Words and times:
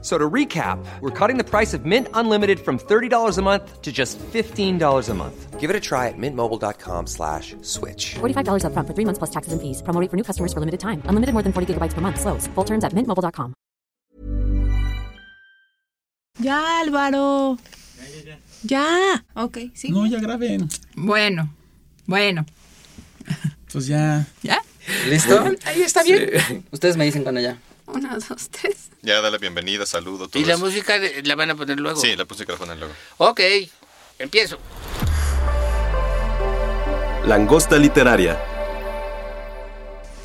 So 0.00 0.16
to 0.16 0.30
recap, 0.30 0.78
we're 1.00 1.10
cutting 1.10 1.38
the 1.38 1.44
price 1.44 1.74
of 1.74 1.84
Mint 1.84 2.06
Unlimited 2.14 2.60
from 2.60 2.78
$30 2.78 3.36
a 3.36 3.42
month 3.42 3.82
to 3.82 3.90
just 3.90 4.16
$15 4.18 5.08
a 5.08 5.14
month. 5.14 5.58
Give 5.58 5.70
it 5.70 5.74
a 5.74 5.80
try 5.80 6.06
at 6.06 6.14
mintmobile.com 6.16 7.08
slash 7.08 7.56
switch. 7.62 8.14
$45 8.20 8.62
upfront 8.62 8.86
for 8.86 8.94
three 8.94 9.04
months 9.04 9.18
plus 9.18 9.30
taxes 9.30 9.52
and 9.52 9.60
fees. 9.60 9.82
Promo 9.82 10.00
rate 10.00 10.08
for 10.08 10.16
new 10.16 10.22
customers 10.22 10.52
for 10.52 10.60
limited 10.60 10.78
time. 10.78 11.02
Unlimited 11.10 11.34
more 11.34 11.42
than 11.42 11.52
40 11.52 11.74
gigabytes 11.74 11.94
per 11.94 12.00
month. 12.00 12.20
Slows. 12.20 12.46
Full 12.54 12.64
terms 12.64 12.84
at 12.84 12.92
mintmobile.com. 12.94 13.54
Ya, 16.38 16.80
Álvaro. 16.80 17.58
Ya. 18.24 18.30
ya. 18.30 18.36
Ya. 18.62 19.24
Ok, 19.34 19.58
sí. 19.74 19.90
No, 19.90 20.06
ya 20.06 20.20
graben. 20.20 20.68
Bueno, 20.94 21.50
bueno. 22.06 22.46
Pues 23.72 23.86
ya. 23.86 24.26
¿Ya? 24.42 24.62
¿Listo? 25.08 25.44
Ahí 25.66 25.82
está 25.82 26.02
bien. 26.02 26.64
Ustedes 26.70 26.96
me 26.96 27.04
dicen 27.04 27.22
cuando 27.22 27.40
ya. 27.40 27.58
Una, 27.92 28.18
dos, 28.18 28.48
tres. 28.50 28.90
Ya, 29.02 29.20
dale 29.20 29.38
bienvenida, 29.38 29.86
saludo. 29.86 30.28
todo 30.28 30.42
¿Y 30.42 30.44
la 30.44 30.54
eso. 30.54 30.64
música 30.64 30.94
la 31.24 31.34
van 31.34 31.50
a 31.50 31.54
poner 31.54 31.78
luego? 31.80 32.00
Sí, 32.00 32.14
la 32.16 32.24
música 32.24 32.52
la 32.52 32.58
ponen 32.58 32.78
luego. 32.78 32.94
Ok, 33.18 33.40
empiezo. 34.18 34.58
Langosta 37.26 37.76
Literaria. 37.78 38.38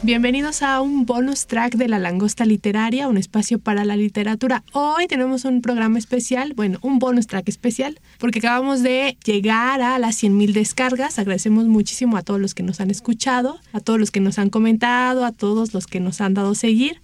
Bienvenidos 0.01 0.63
a 0.63 0.81
un 0.81 1.05
bonus 1.05 1.47
track 1.47 1.75
de 1.75 1.87
La 1.87 1.97
Langosta 1.97 2.45
Literaria, 2.45 3.07
un 3.07 3.17
espacio 3.17 3.57
para 3.59 3.85
la 3.85 3.95
literatura. 3.95 4.65
Hoy 4.73 5.07
tenemos 5.07 5.45
un 5.45 5.61
programa 5.61 5.97
especial, 5.97 6.51
bueno, 6.55 6.77
un 6.81 6.99
bonus 6.99 7.27
track 7.27 7.47
especial, 7.47 8.01
porque 8.17 8.39
acabamos 8.39 8.83
de 8.83 9.17
llegar 9.23 9.81
a 9.81 9.97
las 9.99 10.21
100.000 10.21 10.51
descargas. 10.51 11.19
Agradecemos 11.19 11.67
muchísimo 11.67 12.17
a 12.17 12.21
todos 12.21 12.41
los 12.41 12.53
que 12.53 12.63
nos 12.63 12.81
han 12.81 12.91
escuchado, 12.91 13.59
a 13.71 13.79
todos 13.79 13.97
los 13.97 14.11
que 14.11 14.19
nos 14.19 14.39
han 14.39 14.49
comentado, 14.49 15.23
a 15.23 15.31
todos 15.31 15.73
los 15.73 15.87
que 15.87 16.01
nos 16.01 16.19
han 16.19 16.33
dado 16.33 16.53
seguir. 16.53 16.99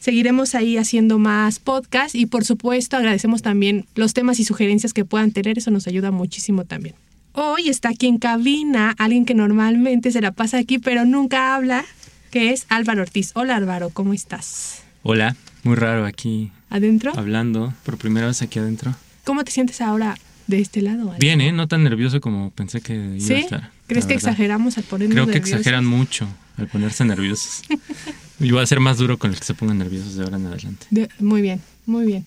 Seguiremos 0.00 0.54
ahí 0.54 0.76
haciendo 0.76 1.18
más 1.18 1.58
podcasts 1.58 2.14
y 2.14 2.26
por 2.26 2.44
supuesto 2.44 2.96
agradecemos 2.96 3.42
también 3.42 3.86
los 3.94 4.14
temas 4.14 4.38
y 4.38 4.44
sugerencias 4.44 4.92
que 4.92 5.04
puedan 5.04 5.32
tener, 5.32 5.58
eso 5.58 5.70
nos 5.70 5.86
ayuda 5.86 6.10
muchísimo 6.10 6.64
también. 6.64 6.94
Hoy 7.32 7.68
está 7.68 7.90
aquí 7.90 8.06
en 8.06 8.18
cabina 8.18 8.94
alguien 8.98 9.24
que 9.24 9.34
normalmente 9.34 10.10
se 10.12 10.20
la 10.20 10.32
pasa 10.32 10.58
aquí 10.58 10.78
pero 10.78 11.04
nunca 11.04 11.54
habla, 11.54 11.84
que 12.30 12.52
es 12.52 12.66
Álvaro 12.68 13.02
Ortiz. 13.02 13.32
Hola 13.34 13.56
Álvaro, 13.56 13.90
¿cómo 13.90 14.12
estás? 14.14 14.82
Hola, 15.02 15.36
muy 15.64 15.74
raro 15.74 16.04
aquí 16.06 16.50
¿Adentro? 16.70 17.12
hablando 17.16 17.74
por 17.84 17.98
primera 17.98 18.26
vez 18.28 18.42
aquí 18.42 18.58
adentro. 18.58 18.94
¿Cómo 19.24 19.42
te 19.44 19.50
sientes 19.50 19.80
ahora 19.80 20.16
de 20.46 20.60
este 20.60 20.82
lado? 20.82 21.00
Álvaro? 21.02 21.18
Bien, 21.18 21.40
¿eh? 21.40 21.50
No 21.52 21.66
tan 21.66 21.82
nervioso 21.82 22.20
como 22.20 22.50
pensé 22.52 22.80
que 22.80 22.94
iba 22.94 23.36
a 23.36 23.38
estar. 23.40 23.70
¿Crees 23.88 24.04
que 24.06 24.14
verdad. 24.14 24.30
exageramos 24.30 24.78
al 24.78 24.84
ponernos 24.84 25.14
Creo 25.14 25.26
que 25.26 25.32
nerviosos? 25.34 25.58
exageran 25.60 25.84
mucho 25.84 26.28
al 26.56 26.68
ponerse 26.68 27.04
nerviosos. 27.04 27.62
Yo 28.38 28.54
voy 28.54 28.62
a 28.62 28.66
ser 28.66 28.80
más 28.80 28.98
duro 28.98 29.18
con 29.18 29.30
los 29.30 29.40
que 29.40 29.46
se 29.46 29.54
pongan 29.54 29.78
nerviosos 29.78 30.14
de 30.16 30.24
ahora 30.24 30.36
en 30.36 30.46
adelante. 30.46 30.86
De- 30.90 31.08
muy 31.20 31.42
bien, 31.42 31.60
muy 31.86 32.06
bien. 32.06 32.24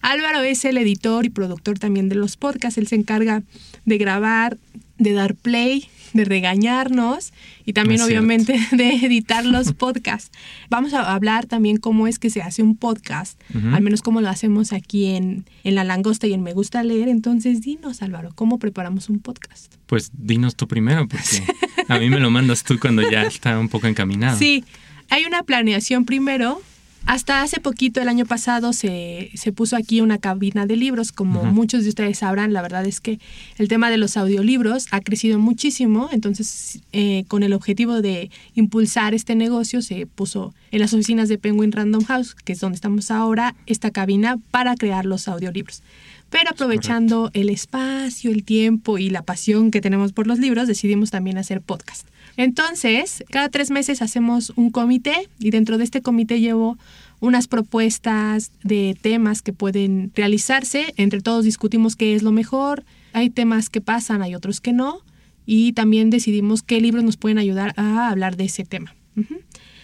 Álvaro 0.00 0.40
es 0.42 0.64
el 0.64 0.78
editor 0.78 1.24
y 1.26 1.30
productor 1.30 1.78
también 1.78 2.08
de 2.08 2.14
los 2.14 2.36
podcasts. 2.36 2.78
Él 2.78 2.86
se 2.86 2.94
encarga 2.94 3.42
de 3.84 3.98
grabar, 3.98 4.56
de 4.98 5.12
dar 5.12 5.34
play, 5.34 5.88
de 6.12 6.24
regañarnos 6.24 7.32
y 7.66 7.72
también 7.72 7.98
cierto. 7.98 8.12
obviamente 8.12 8.60
de 8.72 8.90
editar 8.94 9.44
los 9.44 9.72
podcasts. 9.72 10.30
Vamos 10.70 10.94
a 10.94 11.12
hablar 11.12 11.46
también 11.46 11.78
cómo 11.78 12.06
es 12.06 12.20
que 12.20 12.30
se 12.30 12.42
hace 12.42 12.62
un 12.62 12.76
podcast, 12.76 13.40
al 13.72 13.82
menos 13.82 14.02
cómo 14.02 14.20
lo 14.20 14.28
hacemos 14.28 14.72
aquí 14.72 15.06
en, 15.06 15.44
en 15.64 15.74
La 15.74 15.82
Langosta 15.82 16.28
y 16.28 16.32
en 16.32 16.42
Me 16.44 16.52
Gusta 16.54 16.82
Leer. 16.84 17.08
Entonces, 17.08 17.60
dinos 17.60 18.00
Álvaro, 18.00 18.30
¿cómo 18.36 18.58
preparamos 18.60 19.08
un 19.08 19.18
podcast? 19.18 19.74
Pues 19.86 20.10
dinos 20.14 20.54
tú 20.54 20.68
primero, 20.68 21.08
porque 21.08 21.42
a 21.88 21.98
mí 21.98 22.08
me 22.08 22.20
lo 22.20 22.30
mandas 22.30 22.62
tú 22.62 22.78
cuando 22.78 23.02
ya 23.10 23.22
está 23.24 23.58
un 23.58 23.68
poco 23.68 23.88
encaminado. 23.88 24.38
Sí, 24.38 24.64
hay 25.10 25.24
una 25.24 25.42
planeación 25.42 26.04
primero. 26.04 26.60
Hasta 27.06 27.40
hace 27.40 27.58
poquito, 27.58 28.02
el 28.02 28.08
año 28.08 28.26
pasado, 28.26 28.74
se, 28.74 29.30
se 29.32 29.50
puso 29.50 29.76
aquí 29.76 30.02
una 30.02 30.18
cabina 30.18 30.66
de 30.66 30.76
libros. 30.76 31.10
Como 31.10 31.42
muchos 31.44 31.84
de 31.84 31.88
ustedes 31.88 32.18
sabrán, 32.18 32.52
la 32.52 32.60
verdad 32.60 32.84
es 32.84 33.00
que 33.00 33.18
el 33.56 33.68
tema 33.68 33.88
de 33.88 33.96
los 33.96 34.18
audiolibros 34.18 34.88
ha 34.90 35.00
crecido 35.00 35.38
muchísimo. 35.38 36.10
Entonces, 36.12 36.82
eh, 36.92 37.24
con 37.28 37.42
el 37.42 37.54
objetivo 37.54 38.02
de 38.02 38.30
impulsar 38.54 39.14
este 39.14 39.36
negocio, 39.36 39.80
se 39.80 40.06
puso 40.06 40.54
en 40.70 40.80
las 40.80 40.92
oficinas 40.92 41.30
de 41.30 41.38
Penguin 41.38 41.72
Random 41.72 42.04
House, 42.04 42.34
que 42.34 42.52
es 42.52 42.60
donde 42.60 42.76
estamos 42.76 43.10
ahora, 43.10 43.54
esta 43.64 43.90
cabina 43.90 44.38
para 44.50 44.74
crear 44.74 45.06
los 45.06 45.28
audiolibros. 45.28 45.82
Pero 46.28 46.50
aprovechando 46.50 47.30
el 47.32 47.48
espacio, 47.48 48.30
el 48.30 48.44
tiempo 48.44 48.98
y 48.98 49.08
la 49.08 49.22
pasión 49.22 49.70
que 49.70 49.80
tenemos 49.80 50.12
por 50.12 50.26
los 50.26 50.38
libros, 50.38 50.68
decidimos 50.68 51.10
también 51.10 51.38
hacer 51.38 51.62
podcast. 51.62 52.06
Entonces, 52.38 53.24
cada 53.30 53.48
tres 53.48 53.72
meses 53.72 54.00
hacemos 54.00 54.52
un 54.54 54.70
comité 54.70 55.28
y 55.40 55.50
dentro 55.50 55.76
de 55.76 55.82
este 55.82 56.02
comité 56.02 56.38
llevo 56.38 56.78
unas 57.18 57.48
propuestas 57.48 58.52
de 58.62 58.96
temas 59.00 59.42
que 59.42 59.52
pueden 59.52 60.12
realizarse. 60.14 60.94
Entre 60.96 61.20
todos 61.20 61.44
discutimos 61.44 61.96
qué 61.96 62.14
es 62.14 62.22
lo 62.22 62.30
mejor. 62.30 62.84
Hay 63.12 63.28
temas 63.28 63.70
que 63.70 63.80
pasan, 63.80 64.22
hay 64.22 64.36
otros 64.36 64.60
que 64.60 64.72
no. 64.72 65.00
Y 65.46 65.72
también 65.72 66.10
decidimos 66.10 66.62
qué 66.62 66.80
libros 66.80 67.02
nos 67.02 67.16
pueden 67.16 67.38
ayudar 67.38 67.74
a 67.76 68.08
hablar 68.08 68.36
de 68.36 68.44
ese 68.44 68.64
tema. 68.64 68.94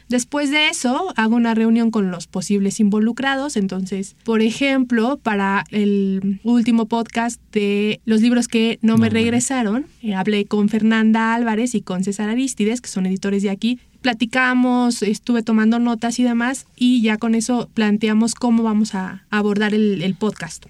Después 0.09 0.51
de 0.51 0.69
eso, 0.69 1.13
hago 1.17 1.35
una 1.35 1.55
reunión 1.55 1.91
con 1.91 2.11
los 2.11 2.27
posibles 2.27 2.79
involucrados. 2.81 3.57
Entonces, 3.57 4.17
por 4.25 4.43
ejemplo, 4.43 5.19
para 5.23 5.65
el 5.71 6.41
último 6.45 6.87
podcast 6.87 7.41
de 7.53 8.01
los 8.05 8.21
libros 8.21 8.49
que 8.49 8.79
no 8.83 8.99
me 8.99 9.09
No, 9.09 9.15
regresaron, 9.15 9.87
eh, 10.03 10.15
hablé 10.15 10.45
con 10.45 10.69
Fernanda 10.69 11.35
Álvarez 11.35 11.75
y 11.75 11.81
con 11.81 12.05
César 12.05 12.29
Aristides, 12.29 12.81
que 12.81 12.89
son 12.89 13.07
editores 13.07 13.43
de 13.43 13.51
aquí. 13.51 13.79
Platicamos, 14.03 15.03
estuve 15.03 15.43
tomando 15.43 15.79
notas 15.79 16.19
y 16.19 16.25
demás, 16.25 16.67
y 16.77 17.01
ya 17.01 17.17
con 17.17 17.35
eso 17.35 17.71
planteamos 17.73 18.35
cómo 18.35 18.63
vamos 18.63 18.95
a 18.95 19.25
abordar 19.31 19.73
el, 19.73 20.03
el 20.03 20.15
podcast. 20.15 20.67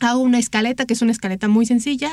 Hago 0.00 0.20
una 0.20 0.38
escaleta, 0.38 0.84
que 0.84 0.94
es 0.94 1.02
una 1.02 1.12
escaleta 1.12 1.46
muy 1.46 1.66
sencilla, 1.66 2.10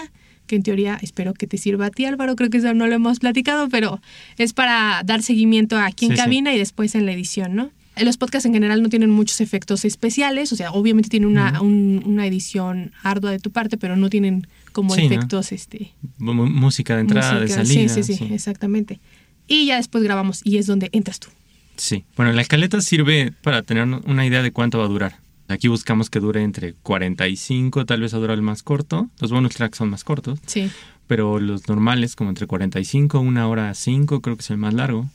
que 0.48 0.56
en 0.56 0.64
teoría 0.64 0.98
espero 1.02 1.34
que 1.34 1.48
te 1.48 1.58
sirva 1.58 1.88
a 1.88 1.90
ti, 1.92 2.06
Álvaro. 2.06 2.36
Creo 2.36 2.50
que 2.50 2.58
eso 2.58 2.74
no 2.74 2.88
lo 2.88 2.94
hemos 2.96 3.20
platicado, 3.20 3.70
pero 3.70 4.02
es 4.38 4.54
para 4.54 5.02
dar 5.06 5.22
seguimiento 5.24 5.78
aquí 5.78 6.06
en 6.06 6.12
Sí, 6.12 6.18
sí. 6.18 6.24
cabina 6.24 6.54
y 6.54 6.58
después 6.58 6.96
en 6.96 7.06
la 7.06 7.12
edición, 7.14 7.56
¿no? 7.56 7.72
Los 7.98 8.18
podcasts 8.18 8.46
en 8.46 8.54
general 8.54 8.84
no 8.84 8.90
tienen 8.90 9.10
muchos 9.10 9.40
efectos 9.40 9.86
especiales, 9.86 10.52
o 10.52 10.58
sea, 10.58 10.72
obviamente 10.72 11.08
tienen 11.10 11.30
una, 11.30 11.62
un- 11.62 12.04
una 12.06 12.28
edición 12.28 12.92
ardua 13.04 13.32
de 13.32 13.40
tu 13.40 13.52
parte, 13.52 13.78
pero 13.78 13.96
no 13.96 14.10
tienen 14.10 14.48
como 14.74 14.94
Sí, 14.96 15.08
¿no? 15.08 15.16
efectos, 15.16 15.54
este, 15.54 15.94
M- 16.20 16.34
música 16.50 16.96
de 16.96 17.02
entrada, 17.02 17.40
música. 17.40 17.62
de 17.62 17.66
salida. 17.66 17.94
Sí, 17.94 18.04
sí, 18.04 18.14
sí, 18.18 18.34
exactamente. 18.34 19.00
Y 19.48 19.66
ya 19.68 19.78
después 19.78 20.04
grabamos 20.04 20.42
y 20.44 20.58
es 20.58 20.66
donde 20.68 20.90
entras 20.92 21.22
tú. 21.22 21.30
Sí. 21.78 22.04
Bueno, 22.18 22.34
la 22.34 22.42
escaleta 22.42 22.82
sirve 22.82 23.32
para 23.42 23.62
tener 23.62 23.84
una 23.86 24.26
idea 24.26 24.44
de 24.44 24.52
cuánto 24.52 24.78
va 24.80 24.86
a 24.86 24.88
durar. 24.90 25.20
Aquí 25.48 25.68
buscamos 25.68 26.10
que 26.10 26.20
dure 26.20 26.42
entre 26.44 26.74
45, 26.74 27.86
tal 27.86 28.02
vez 28.02 28.14
a 28.14 28.18
durar 28.18 28.36
el 28.36 28.42
más 28.42 28.64
corto. 28.64 29.10
Los 29.20 29.32
bonus 29.32 29.54
tracks 29.56 29.78
son 29.78 29.90
más 29.90 30.04
cortos, 30.04 30.40
Sí. 30.48 30.70
pero 31.08 31.40
los 31.40 31.68
normales 31.68 32.16
como 32.16 32.30
entre 32.32 32.48
45, 32.48 33.20
una 33.20 33.48
hora 33.48 33.74
5, 33.74 34.22
creo 34.22 34.36
que 34.36 34.42
es 34.42 34.50
el 34.50 34.58
más 34.58 34.74
largo. 34.74 35.08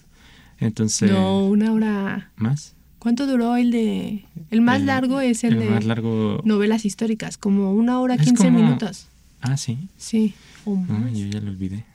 Entonces, 0.60 1.10
No, 1.10 1.46
una 1.46 1.72
hora. 1.72 2.30
¿más? 2.36 2.74
¿Cuánto 2.98 3.26
duró 3.26 3.56
el 3.56 3.70
de...? 3.70 4.24
El 4.50 4.60
más 4.60 4.80
El- 4.80 4.86
largo 4.86 5.20
es 5.20 5.42
el, 5.42 5.54
el 5.54 5.60
de 5.60 5.70
más 5.70 5.84
largo- 5.84 6.42
novelas 6.44 6.84
históricas, 6.84 7.36
como 7.38 7.72
una 7.72 7.98
hora 7.98 8.14
Es 8.14 8.22
15 8.22 8.44
como- 8.44 8.58
minutos. 8.58 9.06
Ah, 9.40 9.56
sí. 9.56 9.78
Sí. 9.96 10.34
o 10.66 10.76
No, 10.76 10.98
más. 10.98 11.12
yo 11.18 11.26
ya 11.26 11.40
lo 11.40 11.50
olvidé. 11.50 11.86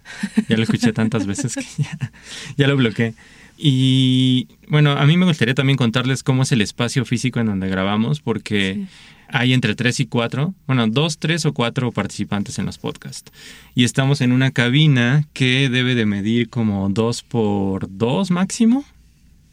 Ya 0.50 0.58
lo 0.58 0.64
escuché 0.64 0.92
tantas 0.94 1.28
veces 1.28 1.54
que 1.56 1.84
ya, 1.84 2.12
ya 2.58 2.68
lo 2.68 2.76
bloqueé. 2.76 3.14
Y 3.58 4.48
bueno, 4.68 4.92
a 4.92 5.06
mí 5.06 5.18
me 5.18 5.26
gustaría 5.26 5.54
también 5.54 5.78
contarles 5.78 6.24
cómo 6.24 6.44
es 6.44 6.52
el 6.52 6.62
espacio 6.62 7.06
físico 7.06 7.40
en 7.40 7.48
donde 7.48 7.70
grabamos, 7.70 8.20
porque 8.20 8.86
hay 9.30 9.54
entre 9.54 9.76
tres 9.76 10.00
y 10.00 10.06
cuatro, 10.06 10.54
bueno, 10.68 10.88
dos, 10.88 11.18
tres 11.18 11.46
o 11.46 11.54
cuatro 11.54 11.92
participantes 11.92 12.60
en 12.60 12.66
los 12.66 12.78
podcasts. 12.78 13.32
Y 13.74 13.84
estamos 13.84 14.22
en 14.22 14.32
una 14.32 14.52
cabina 14.52 15.28
que 15.34 15.70
debe 15.70 15.96
de 15.96 16.06
medir 16.06 16.50
como 16.50 16.90
dos 16.90 17.24
por 17.24 17.88
dos 17.90 18.32
máximo. 18.32 18.86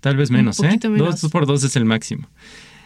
Tal 0.01 0.17
vez 0.17 0.31
menos, 0.31 0.59
¿eh? 0.61 0.79
menos. 0.83 1.21
Dos 1.21 1.31
por 1.31 1.47
dos 1.47 1.63
es 1.63 1.77
el 1.77 1.85
máximo. 1.85 2.29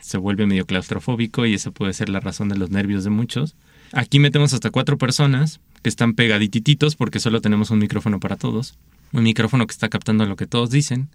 Se 0.00 0.18
vuelve 0.18 0.46
medio 0.46 0.66
claustrofóbico 0.66 1.46
y 1.46 1.54
esa 1.54 1.70
puede 1.70 1.92
ser 1.94 2.08
la 2.10 2.20
razón 2.20 2.48
de 2.48 2.56
los 2.56 2.70
nervios 2.70 3.04
de 3.04 3.10
muchos. 3.10 3.56
Aquí 3.92 4.18
metemos 4.18 4.52
hasta 4.52 4.70
cuatro 4.70 4.98
personas 4.98 5.60
que 5.82 5.88
están 5.88 6.14
pegadititos 6.14 6.94
porque 6.94 7.20
solo 7.20 7.40
tenemos 7.40 7.70
un 7.70 7.78
micrófono 7.78 8.20
para 8.20 8.36
todos. 8.36 8.76
Un 9.12 9.22
micrófono 9.22 9.66
que 9.66 9.72
está 9.72 9.88
captando 9.88 10.26
lo 10.26 10.36
que 10.36 10.46
todos 10.46 10.70
dicen. 10.70 11.08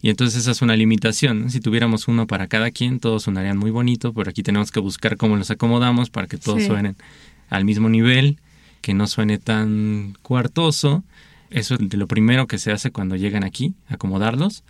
Y 0.00 0.10
entonces 0.10 0.40
esa 0.40 0.50
es 0.50 0.62
una 0.62 0.76
limitación. 0.76 1.50
Si 1.50 1.60
tuviéramos 1.60 2.08
uno 2.08 2.26
para 2.26 2.48
cada 2.48 2.70
quien, 2.70 2.98
todos 2.98 3.22
sonarían 3.24 3.56
muy 3.56 3.70
bonito, 3.70 4.12
pero 4.12 4.30
aquí 4.30 4.42
tenemos 4.42 4.72
que 4.72 4.80
buscar 4.80 5.16
cómo 5.16 5.36
los 5.36 5.50
acomodamos 5.50 6.10
para 6.10 6.26
que 6.26 6.38
todos 6.38 6.60
Sí. 6.60 6.66
suenen 6.66 6.96
al 7.50 7.64
mismo 7.64 7.88
nivel, 7.88 8.38
que 8.80 8.94
no 8.94 9.06
suene 9.06 9.38
tan 9.38 10.16
cuartoso. 10.22 11.04
Eso 11.50 11.74
es 11.74 11.88
de 11.88 11.96
lo 11.96 12.08
primero 12.08 12.46
que 12.46 12.58
se 12.58 12.72
hace 12.72 12.90
cuando 12.90 13.14
llegan 13.14 13.44
aquí, 13.44 13.74
acomodarlos. 13.88 14.64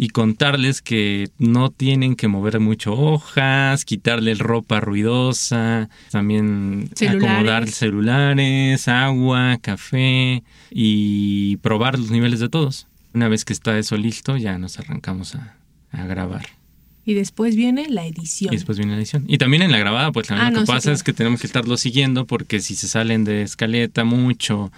Y 0.00 0.10
contarles 0.10 0.80
que 0.80 1.28
no 1.38 1.70
tienen 1.70 2.14
que 2.14 2.28
mover 2.28 2.60
mucho 2.60 2.92
hojas, 2.94 3.84
quitarle 3.84 4.34
ropa 4.34 4.78
ruidosa, 4.80 5.88
también 6.12 6.88
Celulares. 6.94 7.30
acomodar 7.30 7.68
celulares, 7.68 8.88
agua, 8.88 9.58
café 9.60 10.42
y 10.70 11.56
probar 11.58 11.98
los 11.98 12.10
niveles 12.10 12.40
de 12.40 12.48
todos. 12.48 12.86
Una 13.12 13.28
vez 13.28 13.44
que 13.44 13.52
está 13.52 13.76
eso 13.78 13.96
listo, 13.96 14.36
ya 14.36 14.56
nos 14.58 14.78
arrancamos 14.78 15.34
a, 15.34 15.56
a 15.90 16.06
grabar. 16.06 16.46
Y 17.04 17.14
después 17.14 17.56
viene 17.56 17.88
la 17.88 18.04
edición. 18.06 18.52
Y 18.52 18.56
después 18.56 18.76
viene 18.76 18.92
la 18.92 18.98
edición. 18.98 19.24
Y 19.26 19.38
también 19.38 19.62
en 19.62 19.72
la 19.72 19.78
grabada, 19.78 20.12
pues 20.12 20.28
también 20.28 20.48
Ah, 20.48 20.50
lo 20.50 20.54
que 20.56 20.60
no, 20.60 20.66
sí, 20.66 20.72
pasa 20.72 20.82
claro. 20.82 20.94
es 20.96 21.02
que 21.02 21.12
tenemos 21.14 21.40
que 21.40 21.46
estarlo 21.46 21.76
siguiendo 21.78 22.26
porque 22.26 22.60
si 22.60 22.74
se 22.76 22.86
salen 22.86 23.24
de 23.24 23.42
escaleta 23.42 24.04
mucho 24.04 24.70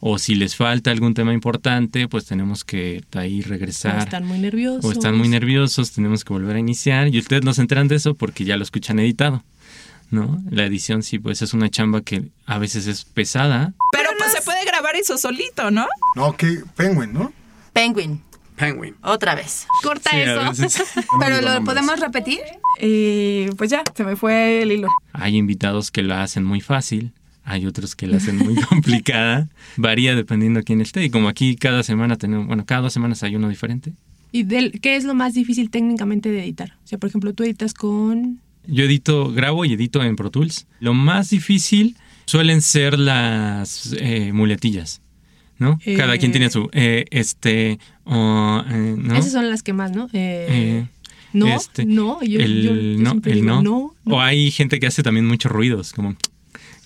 o 0.00 0.18
si 0.18 0.34
les 0.34 0.56
falta 0.56 0.90
algún 0.90 1.14
tema 1.14 1.32
importante, 1.32 2.08
pues 2.08 2.24
tenemos 2.26 2.64
que 2.64 3.02
ahí 3.14 3.42
O 3.44 3.48
regresar. 3.48 3.98
están 3.98 4.24
muy 4.26 4.38
nerviosos. 4.38 4.84
O 4.84 4.92
están 4.92 5.16
muy 5.16 5.28
nerviosos, 5.28 5.92
tenemos 5.92 6.24
que 6.24 6.32
volver 6.32 6.56
a 6.56 6.58
iniciar. 6.58 7.08
Y 7.14 7.18
ustedes 7.18 7.44
no 7.44 7.52
se 7.54 7.62
enteran 7.62 7.88
de 7.88 7.96
eso 7.96 8.14
porque 8.14 8.44
ya 8.44 8.56
lo 8.56 8.62
escuchan 8.62 8.98
editado. 8.98 9.42
¿No? 10.08 10.40
La 10.50 10.64
edición 10.64 11.02
sí, 11.02 11.18
pues 11.18 11.42
es 11.42 11.52
una 11.52 11.68
chamba 11.68 12.00
que 12.00 12.28
a 12.46 12.58
veces 12.58 12.86
es 12.86 13.04
pesada. 13.04 13.72
Pero 13.90 14.08
pues 14.16 14.30
se 14.32 14.40
puede 14.42 14.64
grabar 14.64 14.94
eso 14.94 15.18
solito, 15.18 15.72
¿no? 15.72 15.86
No, 16.14 16.36
que 16.36 16.62
Penguin, 16.76 17.12
¿no? 17.12 17.32
Penguin. 17.72 18.22
Penguin. 18.54 18.94
Otra 19.02 19.34
vez. 19.34 19.66
Corta 19.82 20.10
Sí, 20.10 20.16
eso. 20.20 20.48
veces. 20.62 20.82
¿Pero 21.20 21.40
lo 21.40 21.64
podemos 21.64 21.98
repetir? 21.98 22.38
Y 22.80 23.48
pues 23.56 23.68
ya, 23.70 23.82
se 23.96 24.04
me 24.04 24.14
fue 24.14 24.62
el 24.62 24.70
hilo. 24.72 24.88
Hay 25.12 25.36
invitados 25.36 25.90
que 25.90 26.02
la 26.04 26.22
hacen 26.22 26.44
muy 26.44 26.60
fácil, 26.60 27.12
hay 27.46 27.64
otros 27.64 27.94
que 27.96 28.06
la 28.06 28.18
hacen 28.18 28.36
muy 28.36 28.54
complicada. 28.68 29.48
Varía 29.76 30.14
dependiendo 30.14 30.58
de 30.60 30.64
quién 30.64 30.80
esté. 30.80 31.04
Y 31.04 31.10
como 31.10 31.28
aquí 31.28 31.56
cada 31.56 31.82
semana 31.82 32.16
tenemos, 32.16 32.46
bueno, 32.46 32.64
cada 32.66 32.82
dos 32.82 32.92
semanas 32.92 33.22
hay 33.22 33.36
uno 33.36 33.48
diferente. 33.48 33.92
¿Y 34.32 34.42
del, 34.42 34.80
qué 34.80 34.96
es 34.96 35.04
lo 35.04 35.14
más 35.14 35.32
difícil 35.34 35.70
técnicamente 35.70 36.28
de 36.30 36.42
editar? 36.44 36.74
O 36.84 36.86
sea, 36.86 36.98
por 36.98 37.08
ejemplo, 37.08 37.32
tú 37.32 37.44
editas 37.44 37.72
con... 37.72 38.40
Yo 38.66 38.84
edito, 38.84 39.32
grabo 39.32 39.64
y 39.64 39.72
edito 39.74 40.02
en 40.02 40.16
Pro 40.16 40.30
Tools. 40.30 40.66
Lo 40.80 40.92
más 40.92 41.30
difícil 41.30 41.96
suelen 42.26 42.60
ser 42.60 42.98
las 42.98 43.94
eh, 44.00 44.32
muletillas, 44.32 45.00
¿no? 45.58 45.78
Eh. 45.86 45.94
Cada 45.96 46.18
quien 46.18 46.32
tiene 46.32 46.50
su, 46.50 46.68
eh, 46.72 47.04
este, 47.12 47.78
o, 48.04 48.64
eh, 48.68 48.94
¿no? 48.98 49.14
Esas 49.16 49.30
son 49.32 49.48
las 49.48 49.62
que 49.62 49.72
más, 49.72 49.92
¿no? 49.92 50.06
Eh, 50.12 50.46
Eh, 50.50 50.86
no, 51.32 51.46
este, 51.54 51.84
no, 51.86 52.20
yo, 52.24 52.40
el 52.40 52.62
yo- 52.62 52.74
yo 52.74 53.02
no, 53.04 53.12
el 53.24 53.34
digo, 53.40 53.46
no, 53.46 53.62
no. 53.62 53.94
O 54.06 54.20
hay 54.20 54.50
gente 54.50 54.80
que 54.80 54.86
hace 54.88 55.02
también 55.04 55.26
muchos 55.26 55.52
ruidos, 55.52 55.92
como, 55.92 56.16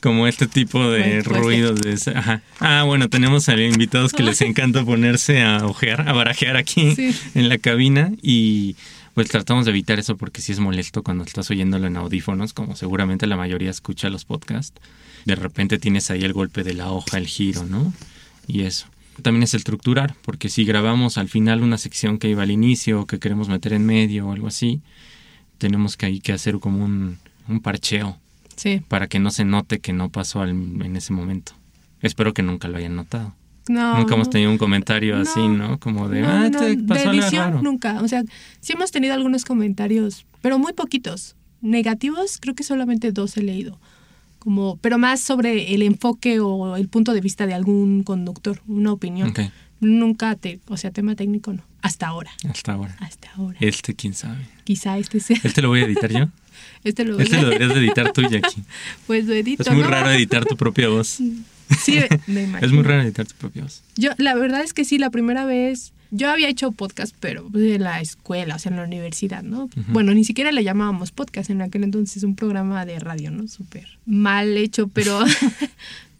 como 0.00 0.26
este 0.26 0.46
tipo 0.46 0.88
de 0.90 1.00
Bueno, 1.00 1.22
pues, 1.24 1.40
ruidos. 1.42 1.80
De 1.80 1.92
ese- 1.92 2.16
ajá. 2.16 2.42
Ah, 2.58 2.84
bueno, 2.86 3.08
tenemos 3.08 3.48
a 3.48 3.60
invitados 3.60 4.12
que 4.12 4.22
les 4.22 4.40
encanta 4.40 4.84
ponerse 4.84 5.42
a 5.42 5.66
ojear, 5.66 6.08
a 6.08 6.12
barajear 6.12 6.56
aquí 6.56 6.94
Sí. 6.94 7.14
en 7.34 7.48
la 7.48 7.58
cabina 7.58 8.12
y 8.22 8.76
pues 9.14 9.28
tratamos 9.28 9.64
de 9.66 9.72
evitar 9.72 9.98
eso 9.98 10.16
porque 10.16 10.40
sí 10.40 10.52
es 10.52 10.60
molesto 10.60 11.02
cuando 11.02 11.24
estás 11.24 11.50
oyéndolo 11.50 11.86
en 11.88 11.96
audífonos, 11.96 12.52
como 12.52 12.76
seguramente 12.76 13.26
la 13.26 13.36
mayoría 13.36 13.68
escucha 13.70 14.08
los 14.08 14.24
podcasts. 14.24 14.80
De 15.26 15.34
repente 15.34 15.78
tienes 15.78 16.10
ahí 16.10 16.22
el 16.24 16.32
golpe 16.32 16.62
de 16.64 16.74
la 16.74 16.90
hoja, 16.90 17.18
el 17.18 17.26
giro, 17.26 17.64
¿no? 17.64 17.92
Y 18.46 18.62
eso. 18.62 18.86
También 19.22 19.42
es 19.42 19.52
estructurar, 19.52 20.14
porque 20.22 20.48
si 20.48 20.64
grabamos 20.64 21.18
al 21.18 21.28
final 21.28 21.62
una 21.62 21.76
sección 21.76 22.16
que 22.18 22.28
iba 22.30 22.42
al 22.44 22.50
inicio 22.50 23.00
o 23.02 23.06
que 23.06 23.18
queremos 23.18 23.48
meter 23.50 23.74
en 23.74 23.84
medio 23.84 24.28
o 24.28 24.32
algo 24.32 24.46
así, 24.46 24.80
tenemos 25.58 25.96
que 25.98 26.06
ahí 26.06 26.20
que 26.20 26.32
hacer 26.32 26.58
como 26.58 26.82
un, 26.84 27.18
un 27.48 27.60
parcheo 27.60 28.16
Sí. 28.56 28.82
para 28.88 29.06
que 29.08 29.18
no 29.18 29.30
se 29.30 29.44
note 29.44 29.80
que 29.80 29.92
no 29.92 30.10
pasó 30.10 30.40
al- 30.42 30.50
en 30.50 30.96
ese 30.96 31.12
momento. 31.12 31.52
Espero 32.02 32.32
que 32.34 32.42
nunca 32.42 32.68
lo 32.68 32.76
hayan 32.78 32.96
notado. 32.96 33.34
No. 33.68 33.98
Nunca 33.98 34.14
hemos 34.14 34.30
tenido 34.30 34.50
un 34.50 34.58
comentario 34.58 35.16
No. 35.16 35.22
así, 35.22 35.46
¿no? 35.46 35.78
Como 35.78 36.08
de, 36.08 36.22
No, 36.22 36.28
ah, 36.28 36.48
de 36.50 36.78
pasó 36.78 37.10
algo 37.10 37.22
edición 37.22 37.44
raro. 37.50 37.62
nunca. 37.62 38.00
O 38.02 38.08
sea, 38.08 38.22
sí 38.60 38.72
hemos 38.72 38.90
tenido 38.90 39.14
algunos 39.14 39.44
comentarios, 39.44 40.26
pero 40.42 40.58
muy 40.58 40.72
poquitos. 40.72 41.36
Negativos, 41.60 42.38
creo 42.40 42.54
que 42.54 42.62
solamente 42.64 43.12
dos 43.12 43.36
he 43.36 43.42
leído. 43.42 43.78
Como, 44.38 44.78
pero 44.78 44.96
más 44.98 45.20
sobre 45.20 45.74
el 45.74 45.82
enfoque 45.82 46.40
o 46.40 46.74
el 46.76 46.88
punto 46.88 47.12
de 47.12 47.20
vista 47.20 47.46
de 47.46 47.52
algún 47.54 48.02
conductor, 48.02 48.60
una 48.66 48.92
opinión. 48.92 49.28
Ok, 49.30 49.40
Nunca 49.82 50.34
te, 50.36 50.60
o 50.68 50.76
sea, 50.76 50.90
tema 50.90 51.14
técnico 51.14 51.52
no. 51.54 51.62
Hasta 51.80 52.06
ahora. 52.08 52.30
hasta 52.50 52.72
ahora. 52.72 52.94
Hasta 53.00 53.30
ahora. 53.36 53.56
Este, 53.60 53.94
quién 53.94 54.12
sabe. 54.12 54.46
Quizá 54.64 54.98
este 54.98 55.20
sea. 55.20 55.38
¿Este 55.42 55.62
lo 55.62 55.68
voy 55.68 55.80
a 55.80 55.84
editar 55.84 56.10
yo? 56.12 56.26
Este 56.84 57.04
lo, 57.04 57.18
Este 57.18 57.36
lo 57.36 57.48
deberías 57.48 57.74
de 57.74 57.80
editar 57.80 58.12
tú, 58.12 58.22
Jackie. 58.30 58.62
Pues 59.06 59.26
lo 59.26 59.34
edito. 59.34 59.62
Es 59.62 59.70
muy 59.70 59.82
¿no? 59.82 59.88
raro 59.88 60.10
editar 60.10 60.44
tu 60.44 60.56
propia 60.56 60.88
voz. 60.88 61.18
Sí, 61.84 62.00
me 62.26 62.42
imagino. 62.42 62.58
Es 62.66 62.72
muy 62.72 62.82
raro 62.82 63.02
editar 63.02 63.24
tu 63.28 63.36
propia 63.36 63.62
voz. 63.62 63.82
Yo, 63.96 64.10
la 64.16 64.34
verdad 64.34 64.62
es 64.62 64.74
que 64.74 64.84
sí, 64.84 64.98
la 64.98 65.10
primera 65.10 65.44
vez, 65.44 65.92
yo 66.10 66.28
había 66.28 66.48
hecho 66.48 66.72
podcast, 66.72 67.14
pero 67.20 67.46
pues, 67.48 67.76
en 67.76 67.84
la 67.84 68.00
escuela, 68.00 68.56
o 68.56 68.58
sea, 68.58 68.70
en 68.70 68.78
la 68.78 68.82
universidad, 68.82 69.44
¿no? 69.44 69.70
Bueno, 69.86 70.12
ni 70.12 70.24
siquiera 70.24 70.50
le 70.50 70.64
llamábamos 70.64 71.12
podcast 71.12 71.48
en 71.48 71.62
aquel 71.62 71.84
entonces, 71.84 72.24
un 72.24 72.34
programa 72.34 72.84
de 72.86 72.98
radio, 72.98 73.30
¿no? 73.30 73.46
Súper 73.46 73.86
mal 74.04 74.56
hecho, 74.56 74.88
pero 74.88 75.24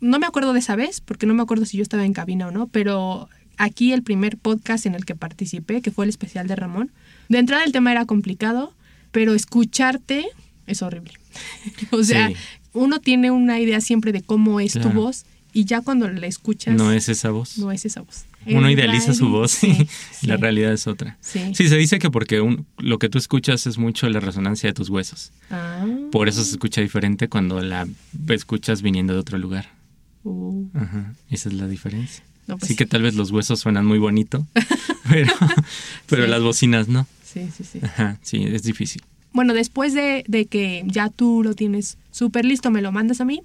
no 0.01 0.19
me 0.21 0.27
acuerdo 0.27 0.53
de 0.53 0.61
esa 0.61 0.77
vez, 0.77 1.01
porque 1.01 1.27
no 1.27 1.35
me 1.35 1.43
acuerdo 1.43 1.65
si 1.65 1.77
yo 1.77 1.83
estaba 1.83 2.05
en 2.05 2.13
cabina 2.13 2.47
o 2.47 2.51
no, 2.53 2.69
pero 2.69 3.29
aquí 3.57 3.93
el 3.93 4.03
primer 4.03 4.39
podcast 4.39 4.87
en 4.87 4.95
el 4.95 5.05
que 5.05 5.15
participé, 5.15 5.83
que 5.83 5.91
fue 5.91 6.07
el 6.07 6.09
especial 6.09 6.47
de 6.47 6.57
Ramón, 6.57 6.91
de 7.29 7.39
entrada 7.39 7.65
el 7.65 7.73
tema 7.73 7.93
era 7.93 8.07
complicado, 8.07 8.73
pero 9.13 9.35
escucharte 9.35 10.27
es 10.67 10.83
horrible. 10.83 11.13
o 11.91 12.03
sea, 12.05 12.29
Sí. 12.29 12.35
uno 12.73 13.01
tiene 13.01 13.31
una 13.31 13.61
idea 13.61 13.81
siempre 13.81 14.13
de 14.13 14.23
cómo 14.23 14.61
es 14.61 14.73
tu 14.75 14.89
voz 14.91 15.25
y 15.53 15.65
ya 15.65 15.81
cuando 15.81 16.09
la 16.09 16.27
escuchas 16.29 16.77
No 16.77 16.93
es 16.93 17.09
esa 17.09 17.31
voz. 17.31 17.59
no 17.59 17.73
es 17.73 17.85
esa 17.85 18.01
voz. 18.03 18.25
Uno 18.47 18.69
El 18.69 18.73
idealiza 18.73 19.13
su 19.13 19.29
voz 19.29 19.51
sí, 19.51 19.67
y 19.69 19.89
sí. 20.15 20.27
la 20.27 20.37
realidad 20.39 20.73
es 20.73 20.87
otra. 20.87 21.19
Sí. 21.21 21.53
Sí, 21.55 21.69
se 21.69 21.77
dice 21.77 21.99
que 21.99 22.09
porque 22.11 22.41
un- 22.41 22.65
lo 22.79 22.99
que 22.99 23.09
tú 23.11 23.19
escuchas 23.19 23.67
es 23.67 23.77
mucho 23.77 24.09
la 24.09 24.19
resonancia 24.21 24.69
de 24.69 24.73
tus 24.73 24.89
huesos. 24.89 25.33
Ah, 25.51 25.85
Por 26.11 26.27
eso 26.29 26.43
se 26.43 26.53
escucha 26.53 26.81
diferente 26.81 27.29
cuando 27.29 27.61
la 27.61 27.87
escuchas 28.29 28.81
viniendo 28.81 29.13
de 29.13 29.19
otro 29.19 29.37
lugar. 29.39 29.69
uh, 30.25 30.69
Ajá, 30.75 31.13
esa 31.31 31.49
es 31.51 31.55
la 31.55 31.67
diferencia. 31.67 32.25
no, 32.47 32.57
pues 32.57 32.69
sí 32.69 32.77
que 32.77 32.87
tal 32.87 33.03
vez 33.03 33.15
los 33.15 33.31
huesos 33.31 33.61
suenan 33.61 33.85
muy 33.85 33.99
bonito, 33.99 34.47
pero, 36.09 36.27
las 36.27 36.43
bocinas 36.43 36.89
no. 36.89 37.07
Sí, 37.33 37.49
sí, 37.57 37.65
sí. 37.65 37.79
Ajá, 37.83 38.19
sí, 38.23 38.45
es 38.45 38.63
difícil. 38.63 39.03
Bueno, 39.33 39.55
después 39.55 39.95
de, 39.95 40.25
de 40.27 40.47
que 40.47 40.83
ya 40.87 41.09
tú 41.09 41.43
lo 41.45 41.55
tienes 41.55 41.99
súper 42.11 42.45
listo, 42.45 42.71
¿me 42.73 42.83
lo 42.83 42.91
mandas 42.91 43.21
a 43.21 43.25
mí? 43.25 43.43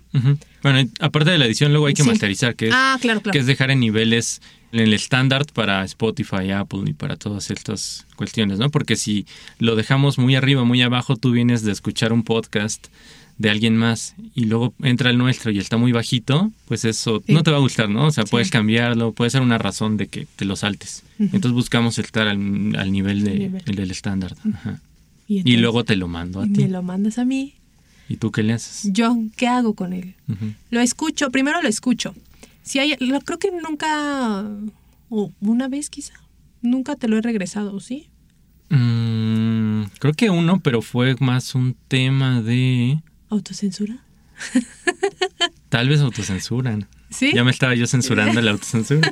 Bueno, 0.63 0.89
aparte 0.99 1.29
de 1.29 1.37
la 1.37 1.45
edición, 1.45 1.71
luego 1.73 1.85
hay 1.85 1.93
que 1.93 2.01
Sí. 2.01 2.09
masterizar, 2.09 2.55
que 2.55 2.69
es, 2.69 2.73
Ah, 2.75 2.97
claro, 2.99 3.21
claro. 3.21 3.33
que 3.33 3.39
es 3.39 3.45
dejar 3.45 3.69
en 3.69 3.79
niveles 3.81 4.41
en 4.71 4.79
el 4.79 4.93
estándar 4.93 5.45
para 5.53 5.83
Spotify, 5.85 6.49
Apple 6.51 6.81
y 6.87 6.93
para 6.93 7.17
todas 7.17 7.51
estas 7.51 8.07
cuestiones, 8.15 8.57
¿no? 8.57 8.71
Porque 8.71 8.95
si 8.95 9.27
lo 9.59 9.75
dejamos 9.75 10.17
muy 10.17 10.35
arriba, 10.35 10.63
muy 10.63 10.81
abajo, 10.81 11.17
tú 11.17 11.31
vienes 11.31 11.61
de 11.61 11.71
escuchar 11.71 12.11
un 12.13 12.23
podcast 12.23 12.87
de 13.37 13.49
alguien 13.49 13.75
más 13.75 14.15
y 14.33 14.45
luego 14.45 14.73
entra 14.81 15.09
el 15.09 15.17
nuestro 15.17 15.51
y 15.51 15.57
está 15.59 15.75
muy 15.77 15.91
bajito, 15.91 16.51
pues 16.67 16.85
eso 16.85 17.21
Sí. 17.25 17.33
no 17.33 17.43
te 17.43 17.51
va 17.51 17.57
a 17.57 17.59
gustar, 17.59 17.89
¿no? 17.89 18.05
O 18.07 18.11
sea, 18.11 18.23
Sí. 18.25 18.31
puedes 18.31 18.49
cambiarlo, 18.49 19.11
puede 19.11 19.29
ser 19.29 19.41
una 19.41 19.57
razón 19.57 19.97
de 19.97 20.07
que 20.07 20.25
te 20.37 20.45
lo 20.45 20.55
saltes. 20.55 21.03
Entonces 21.19 21.51
buscamos 21.51 21.99
estar 21.99 22.27
al, 22.27 22.73
al 22.77 22.91
nivel, 22.91 23.23
de, 23.23 23.33
Nivel. 23.39 23.63
el 23.65 23.75
del 23.75 23.91
estándar. 23.91 24.35
Y, 25.27 25.57
luego 25.57 25.83
te 25.83 25.95
lo 25.95 26.07
mando 26.07 26.39
a 26.41 26.45
me 26.45 26.53
ti. 26.55 26.67
lo 26.67 26.81
mandas 26.83 27.17
a 27.17 27.25
mí. 27.25 27.55
¿Y 28.07 28.17
tú 28.17 28.31
qué 28.31 28.43
le 28.43 28.53
haces? 28.53 28.91
Yo, 28.93 29.17
¿qué 29.35 29.47
hago 29.47 29.73
con 29.73 29.91
él? 29.93 30.13
Lo 30.69 30.79
escucho, 30.79 31.31
primero 31.31 31.61
lo 31.61 31.67
escucho. 31.67 32.13
Si 32.63 32.79
hay, 32.79 32.95
lo, 32.99 33.19
creo 33.21 33.37
que 33.39 33.49
nunca, 33.51 34.45
o 35.09 35.31
una 35.41 35.67
vez 35.67 35.89
quizá, 35.89 36.13
nunca 36.61 36.95
te 36.95 37.07
lo 37.07 37.17
he 37.17 37.21
regresado, 37.21 37.79
¿sí? 37.79 38.07
Mm, 38.69 39.83
creo 39.99 40.13
que 40.13 40.29
uno, 40.29 40.59
pero 40.59 40.81
fue 40.81 41.15
más 41.19 41.55
un 41.55 41.75
tema 41.87 42.41
de 42.41 42.99
¿Autocensura? 43.29 43.97
tal 45.69 45.89
vez 45.89 45.99
autocensura. 46.01 46.77
¿Sí? 47.09 47.31
Ya 47.33 47.43
me 47.43 47.51
estaba 47.51 47.75
yo 47.75 47.87
censurando 47.87 48.41
la 48.41 48.51
autocensura. 48.51 49.11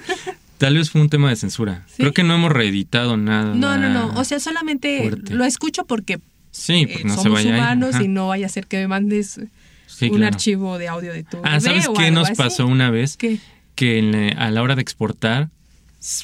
Tal 0.57 0.75
vez 0.75 0.89
fue 0.91 1.01
un 1.01 1.09
tema 1.09 1.29
de 1.29 1.35
censura. 1.35 1.83
¿Sí? 1.87 1.95
Creo 1.97 2.13
que 2.13 2.23
no 2.23 2.35
hemos 2.35 2.51
reeditado 2.51 3.17
nada. 3.17 3.53
No, 3.55 3.77
no, 3.77 3.89
no. 3.89 4.19
O 4.19 4.23
sea, 4.23 4.39
solamente 4.39 5.01
fuerte. 5.01 5.33
lo 5.33 5.45
escucho 5.45 5.85
porque 5.85 6.19
sí, 6.51 6.83
eh, 6.83 6.89
pues 6.93 7.05
no 7.05 7.21
se 7.21 7.29
vaya 7.29 7.55
humanos 7.55 7.95
y 8.01 8.07
no 8.07 8.27
vaya 8.29 8.45
a 8.45 8.49
ser 8.49 8.67
que 8.67 8.77
me 8.77 8.87
mandes 8.87 9.39
Sí, 9.87 10.05
un 10.09 10.17
claro. 10.17 10.33
archivo 10.35 10.77
de 10.77 10.87
audio 10.87 11.13
de 11.13 11.23
tu 11.23 11.37
Ah, 11.43 11.59
¿sabes 11.59 11.87
qué 11.97 12.11
nos 12.11 12.29
así. 12.29 12.35
pasó 12.35 12.65
una 12.67 12.89
vez? 12.91 13.17
¿Qué? 13.17 13.39
Que 13.75 14.01
la- 14.01 14.29
a 14.45 14.51
la 14.51 14.61
hora 14.61 14.75
de 14.75 14.81
exportar 14.81 15.49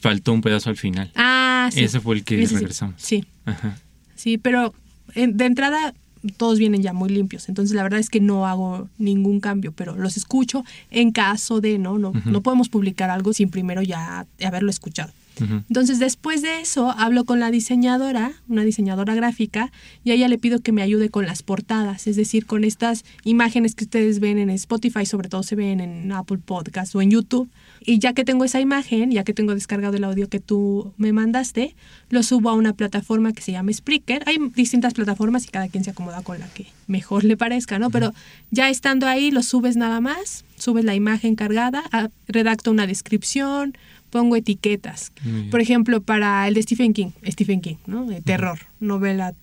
faltó 0.02 0.34
un 0.34 0.42
pedazo 0.42 0.70
al 0.70 0.78
final. 0.78 1.12
Ah, 1.16 1.70
sí. 1.72 1.82
Ese 1.84 2.00
fue 2.00 2.16
el 2.16 2.24
que 2.24 2.42
Ese 2.42 2.56
regresamos. 2.56 2.96
Sí, 2.98 3.26
Ajá. 3.46 3.78
sí, 4.16 4.38
pero 4.38 4.74
en- 5.16 5.38
de 5.38 5.46
entrada 5.46 5.94
todos 6.38 6.60
vienen 6.60 6.82
ya 6.82 6.94
muy 6.94 7.10
limpios, 7.10 7.50
entonces 7.50 7.76
la 7.76 7.84
verdad 7.84 8.00
es 8.00 8.10
que 8.10 8.20
no 8.20 8.48
hago 8.48 8.90
ningún 8.98 9.40
cambio, 9.40 9.72
pero 9.72 9.96
los 9.96 10.18
escucho 10.18 10.64
en 10.92 11.12
caso 11.12 11.62
de, 11.62 11.78
¿no? 11.78 11.98
No, 11.98 12.12
no 12.26 12.42
podemos 12.42 12.70
publicar 12.70 13.10
algo 13.10 13.34
sin 13.34 13.50
primero 13.50 13.82
ya 13.82 14.26
haberlo 14.44 14.70
escuchado. 14.70 15.12
Entonces, 15.40 16.00
después 16.00 16.42
de 16.42 16.62
eso, 16.62 16.92
hablo 16.92 17.26
con 17.26 17.40
la 17.40 17.52
diseñadora, 17.52 18.34
una 18.48 18.64
diseñadora 18.64 19.16
gráfica, 19.16 19.72
y 20.04 20.12
a 20.12 20.14
ella 20.14 20.28
le 20.28 20.38
pido 20.38 20.60
que 20.60 20.72
me 20.72 20.82
ayude 20.82 21.10
con 21.10 21.26
las 21.26 21.44
portadas, 21.44 22.08
es 22.08 22.16
decir, 22.16 22.46
con 22.46 22.64
estas 22.64 23.06
imágenes 23.24 23.76
que 23.76 23.86
ustedes 23.86 24.20
ven 24.20 24.38
en 24.38 24.50
Spotify, 24.50 25.06
sobre 25.06 25.30
todo 25.30 25.44
se 25.44 25.56
ven 25.56 25.80
en 25.80 26.12
Apple 26.12 26.40
Podcast 26.44 26.96
o 26.96 27.02
en 27.02 27.12
YouTube. 27.12 27.50
Y 27.82 28.00
ya 28.00 28.14
que 28.14 28.26
tengo 28.26 28.44
esa 28.44 28.60
imagen, 28.60 29.12
ya 29.12 29.24
que 29.24 29.34
tengo 29.34 29.54
descargado 29.56 29.96
el 29.98 30.04
audio 30.04 30.28
que 30.28 30.40
tú 30.40 30.94
me 30.98 31.14
mandaste, 31.14 31.76
lo 32.10 32.24
subo 32.24 32.50
a 32.50 32.54
una 32.54 32.74
plataforma 32.74 33.34
que 33.34 33.42
se 33.42 33.52
llama 33.52 33.72
Spreaker. 33.72 34.24
Hay 34.26 34.38
distintas 34.56 34.94
plataformas 34.94 35.46
y 35.46 35.50
cada 35.50 35.68
quien 35.70 35.84
se 35.84 35.92
acomoda 35.92 36.22
con 36.22 36.40
la 36.40 36.48
que 36.48 36.68
mejor 36.88 37.24
le 37.24 37.38
parezca, 37.38 37.80
¿no? 37.80 37.90
Pero 37.90 38.14
ya 38.52 38.70
estando 38.70 39.08
ahí, 39.08 39.32
lo 39.32 39.44
subes 39.44 39.78
nada 39.78 40.02
más, 40.02 40.44
subes 40.58 40.86
la 40.86 40.96
imagen 40.96 41.36
cargada, 41.36 41.84
ah, 41.92 42.10
redacto 42.28 42.72
una 42.72 42.88
descripción, 42.88 43.78
pongo 44.10 44.36
etiquetas. 44.36 45.12
Por 45.52 45.62
ejemplo, 45.62 46.02
para 46.02 46.48
el 46.48 46.54
de 46.54 46.64
Stephen 46.64 46.94
King, 46.94 47.12
Stephen 47.26 47.62
King, 47.62 47.76
¿no? 47.86 48.06
De 48.06 48.22
terror, 48.22 48.60
novela, 48.80 49.34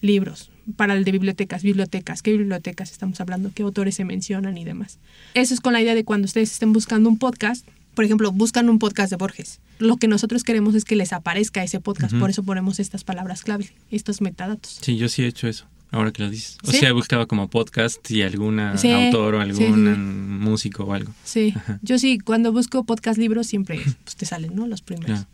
libros. 0.00 0.50
Para 0.76 0.94
el 0.94 1.04
de 1.04 1.12
bibliotecas, 1.12 1.62
bibliotecas, 1.62 2.22
qué 2.22 2.32
bibliotecas 2.32 2.90
estamos 2.90 3.20
hablando, 3.20 3.52
qué 3.54 3.62
autores 3.62 3.94
se 3.94 4.04
mencionan 4.04 4.58
y 4.58 4.64
demás. 4.64 4.98
Eso 5.34 5.54
es 5.54 5.60
con 5.60 5.72
la 5.72 5.80
idea 5.80 5.94
de 5.94 6.04
cuando 6.04 6.24
ustedes 6.26 6.50
estén 6.50 6.72
buscando 6.72 7.08
un 7.08 7.18
podcast, 7.18 7.66
por 7.94 8.04
ejemplo, 8.04 8.32
buscan 8.32 8.68
un 8.68 8.78
podcast 8.78 9.10
de 9.10 9.16
Borges. 9.16 9.60
Lo 9.78 9.96
que 9.96 10.08
nosotros 10.08 10.42
queremos 10.42 10.74
es 10.74 10.84
que 10.84 10.96
les 10.96 11.12
aparezca 11.12 11.62
ese 11.62 11.80
podcast, 11.80 12.14
por 12.16 12.30
eso 12.30 12.42
ponemos 12.42 12.80
estas 12.80 13.04
palabras 13.04 13.42
clave, 13.42 13.70
estos 13.90 14.20
metadatos. 14.20 14.78
Sí, 14.82 14.96
yo 14.96 15.08
sí 15.08 15.22
he 15.22 15.26
hecho 15.28 15.46
eso, 15.46 15.66
ahora 15.90 16.12
que 16.12 16.22
lo 16.22 16.30
dices. 16.30 16.58
O 16.64 16.70
¿Sí? 16.70 16.78
sea, 16.78 16.92
buscaba 16.92 17.26
como 17.26 17.48
podcast 17.48 18.10
y 18.10 18.22
alguna 18.22 18.76
Sí, 18.78 18.90
autor 18.90 19.36
o 19.36 19.40
algún 19.40 19.56
sí, 19.94 20.00
músico 20.00 20.84
o 20.84 20.92
algo. 20.92 21.12
Sí, 21.24 21.52
Ajá. 21.56 21.78
yo 21.82 21.98
sí, 21.98 22.18
cuando 22.18 22.52
busco 22.52 22.84
podcast 22.84 23.18
libros 23.18 23.46
siempre 23.46 23.80
pues, 24.04 24.16
te 24.16 24.26
salen, 24.26 24.54
¿no? 24.54 24.66
Los 24.66 24.82
primeros. 24.82 25.26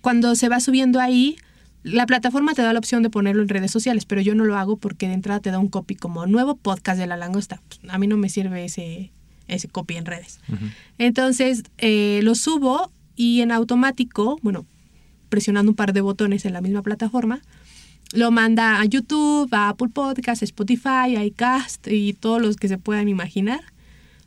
Cuando 0.00 0.34
se 0.34 0.48
va 0.48 0.60
subiendo 0.60 1.00
ahí, 1.00 1.36
la 1.82 2.06
plataforma 2.06 2.54
te 2.54 2.62
da 2.62 2.72
la 2.72 2.78
opción 2.78 3.02
de 3.02 3.10
ponerlo 3.10 3.42
en 3.42 3.48
redes 3.48 3.70
sociales, 3.70 4.04
pero 4.04 4.20
yo 4.20 4.34
no 4.34 4.44
lo 4.44 4.56
hago 4.56 4.76
porque 4.76 5.08
de 5.08 5.14
entrada 5.14 5.40
te 5.40 5.50
da 5.50 5.58
un 5.58 5.68
copy 5.68 5.94
como 5.94 6.26
nuevo 6.26 6.56
podcast 6.56 6.98
de 6.98 7.06
la 7.06 7.16
langosta. 7.16 7.60
Pues, 7.68 7.80
a 7.92 7.98
mí 7.98 8.06
no 8.06 8.16
me 8.16 8.28
sirve 8.28 8.64
ese, 8.64 9.10
ese 9.48 9.68
copy 9.68 9.96
en 9.96 10.06
redes. 10.06 10.40
Ujú. 10.48 10.66
Entonces 10.98 11.62
eh, 11.78 12.20
lo 12.22 12.34
subo 12.34 12.90
y 13.16 13.40
en 13.42 13.52
automático, 13.52 14.38
bueno, 14.42 14.64
presionando 15.28 15.70
un 15.72 15.76
par 15.76 15.92
de 15.92 16.00
botones 16.00 16.44
en 16.44 16.52
la 16.52 16.60
misma 16.60 16.82
plataforma, 16.82 17.40
lo 18.12 18.30
manda 18.30 18.80
a 18.80 18.84
YouTube, 18.84 19.48
a 19.52 19.68
Apple 19.70 19.88
Podcasts, 19.92 20.42
Spotify, 20.42 21.16
a 21.16 21.24
iCast 21.24 21.86
y 21.88 22.12
todos 22.14 22.40
los 22.42 22.56
que 22.56 22.68
se 22.68 22.78
puedan 22.78 23.08
imaginar, 23.08 23.60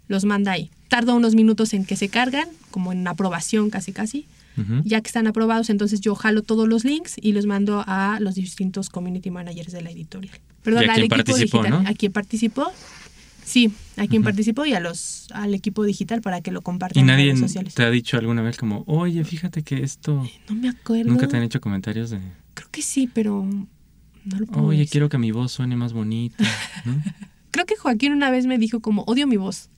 los 0.07 0.25
manda 0.25 0.51
ahí. 0.53 0.69
Tarda 0.87 1.13
unos 1.13 1.35
minutos 1.35 1.73
en 1.73 1.85
que 1.85 1.95
se 1.95 2.07
cargan, 2.09 2.47
como 2.71 2.91
en 2.91 3.05
aprobación 3.07 3.69
casi 3.69 3.91
casi. 3.91 4.25
Ujú. 4.55 4.81
Ya 4.85 5.01
que 5.01 5.07
están 5.07 5.25
aprobados, 5.25 5.69
entonces 5.71 5.99
yo 5.99 6.13
jalo 6.13 6.43
todos 6.43 6.67
los 6.69 6.85
links 6.85 7.15
y 7.19 7.31
los 7.31 7.45
mando 7.47 7.83
a 7.87 8.19
los 8.21 8.35
distintos 8.35 8.89
community 8.89 9.31
managers 9.31 9.71
de 9.73 9.81
la 9.81 9.89
editorial. 9.89 10.37
Perdón, 10.61 10.83
¿Y 10.83 10.85
a 10.85 10.89
al 10.89 10.95
quién 10.95 11.05
equipo 11.05 11.15
participó, 11.25 11.57
digital. 11.63 11.83
no? 11.83 11.89
¿A 11.89 11.93
quién 11.93 12.11
participó? 12.11 12.71
Sí, 13.43 13.73
a 13.97 14.07
quien 14.07 14.21
Ujú. 14.21 14.25
participó 14.25 14.65
y 14.65 14.73
a 14.73 14.79
los, 14.79 15.27
al 15.33 15.53
equipo 15.55 15.83
digital 15.83 16.21
para 16.21 16.39
que 16.41 16.51
lo 16.51 16.61
compartan 16.61 16.99
Y 16.99 17.09
en 17.11 17.17
redes 17.17 17.39
sociales. 17.39 17.73
te 17.73 17.83
ha 17.83 17.89
dicho 17.89 18.17
alguna 18.17 18.41
vez 18.43 18.55
como, 18.57 18.83
oye, 18.87 19.23
fíjate 19.25 19.63
que 19.63 19.83
esto... 19.83 20.23
No 20.47 20.55
me 20.55 20.69
acuerdo. 20.69 21.11
Nunca 21.11 21.27
te 21.27 21.35
han 21.35 21.43
hecho 21.43 21.59
comentarios 21.59 22.11
de, 22.11 22.19
Creo 22.53 22.69
que 22.71 22.81
sí, 22.83 23.09
pero 23.11 23.45
no 24.25 24.39
lo 24.39 24.45
puedo 24.47 24.65
oye, 24.67 24.79
decir. 24.79 24.91
quiero 24.91 25.09
que 25.09 25.17
mi 25.17 25.31
voz 25.31 25.51
suene 25.51 25.75
más 25.75 25.93
bonita, 25.93 26.43
¿no? 26.85 27.01
Creo 27.51 27.65
que 27.65 27.75
Joaquín 27.75 28.13
una 28.13 28.31
vez 28.31 28.45
me 28.47 28.57
dijo 28.57 28.79
como, 28.79 29.03
odio 29.03 29.27
mi 29.27 29.37
voz 29.37 29.69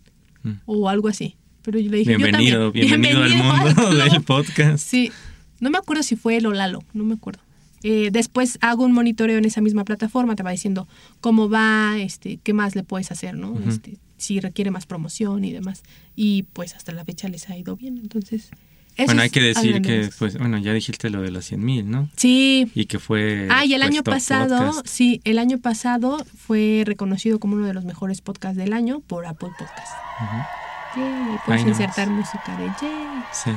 Mm. 0.43 0.59
o 0.67 0.89
algo 0.89 1.07
así. 1.07 1.35
Pero 1.63 1.79
yo 1.79 1.89
le 1.89 1.97
dije, 1.97 2.15
Bienvenido, 2.17 2.71
yo 2.71 2.87
también. 2.87 3.01
bienvenido, 3.01 3.23
al 3.23 3.33
mundo 3.35 3.73
club. 3.89 4.11
del 4.11 4.21
podcast. 4.21 4.77
Sí, 4.87 5.11
no 5.59 5.71
me 5.71 5.79
acuerdo 5.79 6.03
si 6.03 6.15
fue 6.15 6.37
él 6.37 6.45
o 6.45 6.53
Lalo, 6.53 6.83
no 6.93 7.03
me 7.03 7.15
acuerdo. 7.15 7.41
Eh, 7.81 8.09
después 8.11 8.59
hago 8.61 8.83
un 8.85 8.91
monitoreo 8.91 9.37
en 9.39 9.45
esa 9.45 9.61
misma 9.61 9.83
plataforma, 9.85 10.35
te 10.35 10.43
va 10.43 10.51
diciendo 10.51 10.87
cómo 11.19 11.49
va, 11.49 11.97
este, 11.97 12.37
qué 12.43 12.53
más 12.53 12.75
le 12.75 12.83
puedes 12.83 13.11
hacer, 13.11 13.35
¿no? 13.35 13.57
Este, 13.67 13.97
si 14.17 14.39
requiere 14.39 14.69
más 14.69 14.85
promoción 14.85 15.43
y 15.43 15.51
demás. 15.51 15.81
Y 16.15 16.43
pues 16.53 16.75
hasta 16.75 16.91
la 16.91 17.03
fecha 17.05 17.27
les 17.27 17.49
ha 17.49 17.57
ido 17.57 17.75
bien, 17.75 17.97
entonces... 17.97 18.49
eso 18.95 19.05
Bueno, 19.07 19.21
hay 19.21 19.29
que 19.29 19.41
decir 19.41 19.81
que, 19.81 20.09
pues, 20.17 20.37
bueno, 20.37 20.57
ya 20.57 20.73
dijiste 20.73 21.09
lo 21.09 21.21
de 21.21 21.31
las 21.31 21.45
100 21.45 21.63
mil, 21.63 21.89
¿no? 21.91 22.09
Sí, 22.15 22.71
Y 22.75 22.85
que 22.85 22.99
fue... 22.99 23.47
Ah, 23.49 23.65
y 23.65 23.73
el 23.73 23.81
pues, 23.81 23.91
año 23.91 24.03
pasado, 24.03 24.57
podcast. 24.67 24.87
sí, 24.87 25.21
el 25.23 25.37
año 25.39 25.57
pasado 25.59 26.23
fue 26.37 26.83
reconocido 26.85 27.39
como 27.39 27.55
uno 27.55 27.67
de 27.67 27.73
los 27.73 27.83
mejores 27.85 28.21
podcasts 28.21 28.57
del 28.57 28.73
año 28.73 29.01
por 29.01 29.25
Apple 29.25 29.49
Podcasts. 29.57 29.91
Ujú. 30.21 31.01
Yay, 31.01 31.37
puedes 31.45 31.61
insertar 31.67 32.09
música 32.09 32.55
de 32.57 32.67
yay. 32.81 33.23
Sí, 33.33 33.51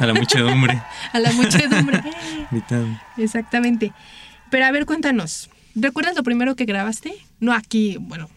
a 0.00 0.06
la 0.06 0.14
muchedumbre. 0.14 0.82
A 1.12 1.20
la 1.20 1.30
muchedumbre. 1.32 2.02
Exactamente. 3.16 3.92
Pero 4.50 4.66
a 4.66 4.70
ver, 4.72 4.86
cuéntanos. 4.86 5.50
¿Recuerdas 5.74 6.14
lo 6.16 6.22
primero 6.22 6.56
que 6.56 6.64
grabaste? 6.64 7.14
No 7.40 7.52
aquí, 7.52 7.96
bueno. 8.00 8.28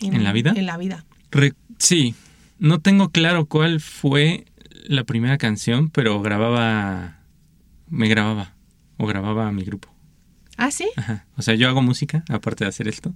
¿En 0.00 0.22
la 0.22 0.32
vida? 0.32 0.52
En 0.54 0.66
la 0.66 0.76
vida. 0.76 1.04
Re- 1.30 1.54
sí, 1.78 2.14
no 2.58 2.80
tengo 2.80 3.10
claro 3.10 3.46
cuál 3.46 3.80
fue 3.80 4.46
la 4.88 5.04
primera 5.04 5.38
canción, 5.38 5.90
pero 5.90 6.20
grababa, 6.20 7.18
me 7.88 8.08
grababa, 8.08 8.54
o 8.96 9.06
grababa 9.06 9.46
a 9.46 9.52
mi 9.52 9.62
grupo. 9.62 9.94
¿Ah, 10.56 10.70
sí? 10.72 10.88
Ajá. 10.96 11.24
O 11.36 11.42
sea, 11.42 11.54
yo 11.54 11.68
hago 11.68 11.82
música, 11.82 12.24
aparte 12.28 12.64
de 12.64 12.70
hacer 12.70 12.88
esto. 12.88 13.12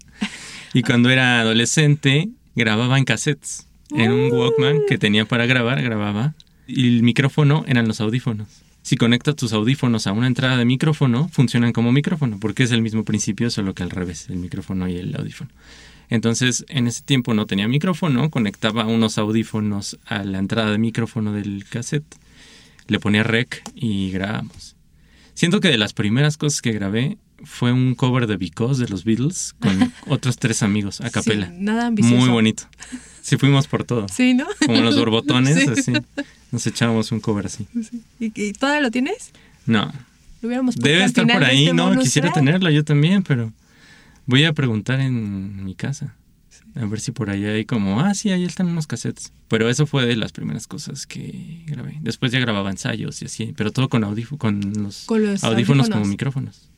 Y 0.74 0.82
cuando 0.82 1.10
era 1.10 1.40
adolescente, 1.40 2.28
grababa 2.54 2.98
en 2.98 3.04
cassettes. 3.04 3.66
En 3.90 4.10
un 4.10 4.32
Walkman 4.32 4.82
que 4.88 4.96
tenía 4.96 5.26
para 5.26 5.44
grabar, 5.44 5.82
grababa. 5.82 6.34
Y 6.66 6.96
el 6.96 7.02
micrófono 7.02 7.64
eran 7.66 7.88
los 7.88 8.00
audífonos. 8.00 8.48
Si 8.82 8.96
conectas 8.96 9.36
tus 9.36 9.52
audífonos 9.52 10.06
a 10.06 10.12
una 10.12 10.26
entrada 10.26 10.56
de 10.56 10.64
micrófono, 10.64 11.28
funcionan 11.28 11.72
como 11.72 11.92
micrófono, 11.92 12.38
porque 12.40 12.62
es 12.62 12.70
el 12.72 12.80
mismo 12.80 13.04
principio, 13.04 13.50
solo 13.50 13.74
que 13.74 13.82
al 13.82 13.90
revés, 13.90 14.28
el 14.28 14.36
micrófono 14.36 14.88
y 14.88 14.96
el 14.96 15.14
audífono. 15.14 15.50
Entonces, 16.12 16.66
en 16.68 16.86
ese 16.88 17.00
tiempo 17.00 17.32
no 17.32 17.46
tenía 17.46 17.66
micrófono, 17.68 18.28
conectaba 18.28 18.84
unos 18.84 19.16
audífonos 19.16 19.98
a 20.04 20.24
la 20.24 20.38
entrada 20.40 20.70
de 20.70 20.76
micrófono 20.76 21.32
del 21.32 21.64
cassette, 21.66 22.04
le 22.86 23.00
ponía 23.00 23.22
rec 23.22 23.62
y 23.74 24.10
grabamos. 24.10 24.76
Siento 25.32 25.60
que 25.60 25.68
de 25.68 25.78
las 25.78 25.94
primeras 25.94 26.36
cosas 26.36 26.60
que 26.60 26.72
grabé 26.72 27.16
fue 27.44 27.72
un 27.72 27.94
cover 27.94 28.26
de 28.26 28.36
Because 28.36 28.78
de 28.82 28.90
los 28.90 29.04
Beatles 29.04 29.54
con 29.58 29.90
otros 30.06 30.36
tres 30.36 30.62
amigos 30.62 31.00
a 31.00 31.08
capela. 31.08 31.46
Sí, 31.46 31.54
nada 31.60 31.86
ambicioso. 31.86 32.18
Muy 32.20 32.28
bonito. 32.28 32.64
Sí, 33.22 33.38
fuimos 33.38 33.66
por 33.66 33.84
todo. 33.84 34.06
Sí, 34.10 34.34
¿no? 34.34 34.46
Como 34.66 34.82
los 34.82 34.98
borbotones, 34.98 35.56
Sí. 35.82 35.92
así. 35.92 35.92
Nos 36.50 36.66
echábamos 36.66 37.10
un 37.10 37.20
cover 37.20 37.46
así. 37.46 37.66
¿Y, 38.20 38.32
y 38.38 38.52
todavía 38.52 38.82
lo 38.82 38.90
tienes? 38.90 39.30
No, 39.64 39.90
Lo 40.42 40.48
hubiéramos 40.48 40.76
debe 40.76 41.04
estar 41.04 41.26
por 41.26 41.42
ahí, 41.42 41.62
este 41.68 41.74
¿no? 41.74 41.98
Quisiera 41.98 42.30
tenerlo 42.32 42.68
yo 42.68 42.84
también, 42.84 43.22
pero 43.22 43.50
voy 44.26 44.44
a 44.44 44.52
preguntar 44.52 45.00
en 45.00 45.64
mi 45.64 45.74
casa. 45.74 46.16
A 46.74 46.84
ver 46.86 47.00
si 47.00 47.12
por 47.12 47.28
ahí 47.28 47.44
hay 47.44 47.64
como, 47.66 48.00
ah, 48.00 48.14
sí, 48.14 48.30
ahí 48.30 48.44
están 48.44 48.66
unos 48.68 48.86
cassettes. 48.86 49.32
Pero 49.48 49.68
eso 49.68 49.86
fue 49.86 50.06
de 50.06 50.16
las 50.16 50.32
primeras 50.32 50.66
cosas 50.66 51.06
que 51.06 51.62
grabé. 51.66 51.98
Después 52.00 52.32
ya 52.32 52.38
grababa 52.38 52.70
ensayos 52.70 53.20
y 53.20 53.26
así, 53.26 53.52
pero 53.56 53.72
todo 53.72 53.88
con, 53.90 54.02
con, 54.38 54.60
los, 54.82 55.04
Con 55.04 55.22
los 55.22 55.44
audífonos, 55.44 55.44
audífonos. 55.44 55.90
como 55.90 56.04
micrófonos. 56.06 56.70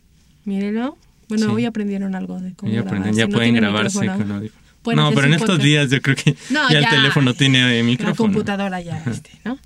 Mírenlo. 0.44 0.96
Bueno, 1.28 1.46
Sí. 1.46 1.52
hoy 1.52 1.64
aprendieron 1.64 2.14
algo 2.14 2.40
de 2.40 2.54
cómo 2.54 2.70
Ya, 2.72 2.76
grabar. 2.82 2.88
aprenden, 2.88 3.14
Si 3.14 3.18
ya 3.20 3.26
no 3.26 3.32
pueden 3.32 3.54
tienen 3.54 3.62
grabarse 3.62 4.00
micrófono, 4.00 4.26
con 4.26 4.36
audífonos. 4.36 4.64
pueden 4.82 4.98
No, 5.00 5.12
pero 5.12 5.26
en 5.28 5.32
estos 5.34 5.48
podcast. 5.48 5.64
días 5.64 5.90
yo 5.90 6.02
creo 6.02 6.16
que 6.16 6.36
No, 6.50 6.70
ya, 6.70 6.78
el 6.78 6.84
ya, 6.84 6.90
teléfono 6.90 7.34
tiene 7.34 7.74
eh, 7.74 7.78
La 7.82 7.84
micrófono. 7.84 8.16
computadora 8.16 8.80
ya, 8.80 9.02
este, 9.06 9.30
¿no? 9.44 9.58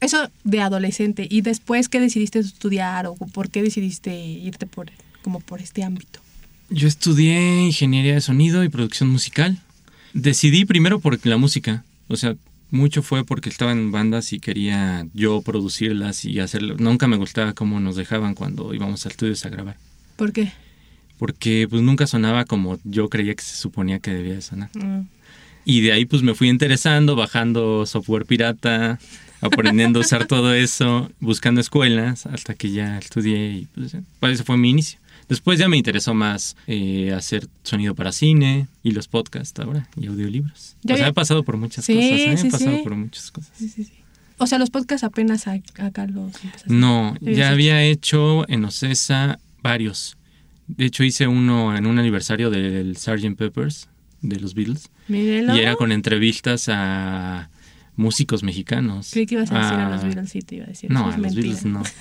Eso 0.00 0.30
de 0.44 0.60
adolescente. 0.60 1.26
¿Y 1.30 1.40
después 1.40 1.88
qué 1.88 2.00
decidiste 2.00 2.38
estudiar 2.38 3.06
o 3.06 3.14
por 3.16 3.50
qué 3.50 3.62
decidiste 3.62 4.14
irte 4.14 4.66
por 4.66 4.90
como 5.22 5.40
por 5.40 5.60
este 5.60 5.82
ámbito? 5.84 6.20
Yo 6.70 6.86
estudié 6.86 7.62
ingeniería 7.62 8.14
de 8.14 8.20
sonido 8.20 8.62
y 8.62 8.68
producción 8.68 9.10
musical. 9.10 9.58
Decidí 10.14 10.64
primero 10.64 11.00
por 11.00 11.24
la 11.26 11.36
música. 11.36 11.84
O 12.08 12.16
sea, 12.16 12.36
mucho 12.70 13.02
fue 13.02 13.24
porque 13.24 13.48
estaba 13.48 13.72
en 13.72 13.90
bandas 13.90 14.32
y 14.32 14.38
quería 14.38 15.06
yo 15.12 15.42
producirlas 15.42 16.24
y 16.24 16.38
hacerlo. 16.38 16.76
Nunca 16.78 17.08
me 17.08 17.16
gustaba 17.16 17.52
cómo 17.52 17.80
nos 17.80 17.96
dejaban 17.96 18.34
cuando 18.34 18.72
íbamos 18.72 19.04
a 19.04 19.08
estudios 19.08 19.44
a 19.44 19.48
grabar. 19.48 19.76
¿Por 20.16 20.32
qué? 20.32 20.52
Porque 21.18 21.66
pues 21.68 21.82
nunca 21.82 22.06
sonaba 22.06 22.44
como 22.44 22.78
yo 22.84 23.08
creía 23.08 23.34
que 23.34 23.42
se 23.42 23.56
suponía 23.56 23.98
que 23.98 24.12
debía 24.12 24.34
de 24.34 24.42
sonar. 24.42 24.70
Mm. 24.74 25.08
Y 25.64 25.80
de 25.80 25.92
ahí 25.92 26.04
pues 26.04 26.22
me 26.22 26.34
fui 26.34 26.48
interesando, 26.48 27.16
bajando 27.16 27.84
software 27.84 28.26
pirata, 28.26 28.98
aprendiendo 29.40 29.98
a 29.98 30.02
usar 30.02 30.26
todo 30.26 30.54
eso, 30.54 31.10
buscando 31.18 31.60
escuelas, 31.60 32.26
hasta 32.26 32.54
que 32.54 32.70
ya 32.70 32.98
estudié 32.98 33.52
y 33.52 33.66
pues, 33.74 33.96
pues, 34.20 34.34
ese 34.34 34.44
fue 34.44 34.56
mi 34.56 34.70
inicio. 34.70 35.00
Después 35.28 35.58
ya 35.58 35.68
me 35.68 35.76
interesó 35.76 36.14
más 36.14 36.56
eh, 36.66 37.12
hacer 37.16 37.46
sonido 37.62 37.94
para 37.94 38.10
cine 38.12 38.66
y 38.82 38.90
los 38.92 39.06
podcasts 39.08 39.58
ahora 39.60 39.88
y 39.96 40.06
audiolibros. 40.06 40.76
Ya 40.82 40.94
o 40.94 40.98
sea, 40.98 41.08
he 41.08 41.12
pasado 41.12 41.44
por 41.44 41.56
muchas 41.56 41.84
Sí, 41.84 41.94
cosas, 41.94 42.10
¿eh? 42.10 42.36
sí, 42.38 42.46
he 42.48 42.50
pasado 42.50 42.76
sí. 42.76 42.82
por 42.82 42.94
muchas 42.96 43.30
cosas. 43.30 43.52
O 44.38 44.46
sea, 44.46 44.58
los 44.58 44.70
podcasts 44.70 45.04
apenas 45.04 45.46
acá 45.46 46.06
los 46.06 46.34
empezaste. 46.42 46.72
No, 46.72 47.14
ya 47.20 47.50
había 47.50 47.82
hecho 47.84 48.48
en 48.48 48.64
Ocesa 48.64 49.38
varios. 49.62 50.16
De 50.66 50.86
hecho 50.86 51.04
hice 51.04 51.26
uno 51.26 51.76
en 51.76 51.86
un 51.86 51.98
aniversario 51.98 52.48
del 52.50 52.96
Sgt. 52.96 53.36
Peppers 53.36 53.88
de 54.22 54.40
los 54.40 54.54
Beatles. 54.54 54.88
Mírelo. 55.08 55.54
Y 55.56 55.60
era 55.60 55.76
con 55.76 55.92
entrevistas 55.92 56.68
a 56.68 57.50
músicos 57.96 58.42
mexicanos. 58.42 59.10
Creí 59.12 59.26
que 59.26 59.34
ibas 59.34 59.50
a 59.52 59.58
decir 59.58 59.72
a 59.74 59.86
Ah, 59.86 59.90
los 59.90 60.04
Beatles, 60.04 60.30
sí 60.30 60.40
te 60.42 60.56
iba 60.56 60.64
a 60.64 60.68
decir. 60.68 60.90
No, 60.90 61.00
eso 61.00 61.08
a 61.08 61.10
los 61.12 61.20
mentira. 61.20 61.42
Beatles 61.42 61.64
no. 61.66 61.82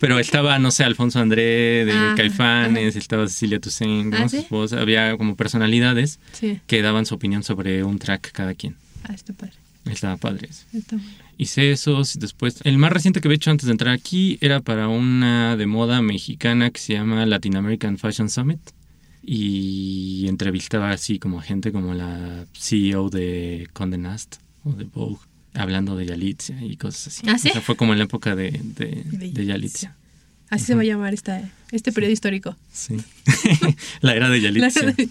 Pero 0.00 0.18
estaba, 0.18 0.58
no 0.58 0.70
sé, 0.70 0.84
Alfonso 0.84 1.18
André 1.18 1.84
de 1.84 1.92
Ah, 1.92 2.14
Caifanes, 2.16 2.94
estaba 2.96 3.26
Cecilia 3.26 3.58
Toussaint, 3.60 4.12
¿no? 4.14 4.18
¿Ah, 4.24 4.28
sí? 4.28 4.46
Había 4.76 5.16
como 5.16 5.34
personalidades 5.36 6.20
Sí. 6.32 6.60
que 6.66 6.82
daban 6.82 7.04
su 7.06 7.14
opinión 7.16 7.42
sobre 7.42 7.82
un 7.84 7.98
track 7.98 8.30
cada 8.32 8.54
quien. 8.54 8.76
Ah, 9.04 9.12
está 9.14 9.32
padre. 9.32 9.54
Estaba 9.86 10.16
padre. 10.16 10.48
Está 10.72 10.96
bueno. 10.96 11.10
Hice 11.38 11.70
esos 11.72 12.18
después... 12.18 12.60
El 12.64 12.78
más 12.78 12.92
reciente 12.92 13.20
que 13.20 13.28
había 13.28 13.36
hecho 13.36 13.50
antes 13.50 13.66
de 13.66 13.72
entrar 13.72 13.94
aquí 13.94 14.38
era 14.40 14.60
para 14.60 14.88
una 14.88 15.56
de 15.56 15.66
moda 15.66 16.02
mexicana 16.02 16.70
que 16.70 16.80
se 16.80 16.94
llama 16.94 17.24
Latin 17.26 17.56
American 17.56 17.96
Fashion 17.96 18.28
Summit. 18.28 18.60
Y 19.30 20.26
entrevistaba 20.28 20.90
así 20.90 21.18
como 21.18 21.38
a 21.38 21.42
gente 21.42 21.70
como 21.70 21.92
la 21.94 22.46
CEO 22.54 23.10
de 23.10 23.68
Condé 23.72 23.98
Nast 23.98 24.36
o 24.64 24.72
de 24.72 24.84
Vogue, 24.84 25.18
hablando 25.54 25.96
de 25.96 26.06
Yalitza 26.06 26.54
y 26.62 26.76
cosas 26.76 27.08
así. 27.08 27.22
¿Ah, 27.28 27.38
sí? 27.38 27.48
O 27.48 27.52
sea, 27.52 27.60
fue 27.62 27.76
como 27.76 27.92
en 27.92 27.98
la 27.98 28.04
época 28.04 28.34
de, 28.36 28.50
de, 28.62 29.02
De 29.04 29.30
de 29.32 29.46
Yalitza. 29.46 29.96
Así 30.50 30.64
se 30.66 30.74
va 30.74 30.80
a 30.82 30.84
llamar 30.84 31.12
esta, 31.14 31.42
este 31.72 31.92
periodo 31.92 32.12
histórico. 32.12 32.56
Sí. 32.72 32.96
la 34.00 34.14
era 34.14 34.28
de 34.30 34.40
Yalitza. 34.40 34.80
Era 34.80 34.92
de- 34.92 35.08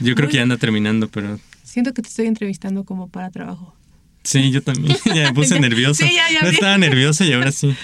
Yo 0.00 0.14
creo 0.14 0.28
que 0.28 0.36
ya 0.36 0.42
anda 0.42 0.56
terminando, 0.56 1.08
pero... 1.08 1.38
Siento 1.62 1.92
que 1.92 2.00
te 2.02 2.08
estoy 2.08 2.26
entrevistando 2.26 2.84
como 2.84 3.08
para 3.08 3.30
trabajo. 3.30 3.74
Sí, 4.22 4.50
yo 4.50 4.62
también. 4.62 4.96
ya 5.06 5.24
me 5.28 5.32
puse 5.34 5.60
nervioso. 5.60 6.04
sí, 6.06 6.10
ya, 6.14 6.30
ya 6.32 6.42
no 6.42 6.48
estaba 6.48 6.78
nervioso 6.78 7.24
y 7.24 7.32
ahora 7.32 7.52
sí. 7.52 7.74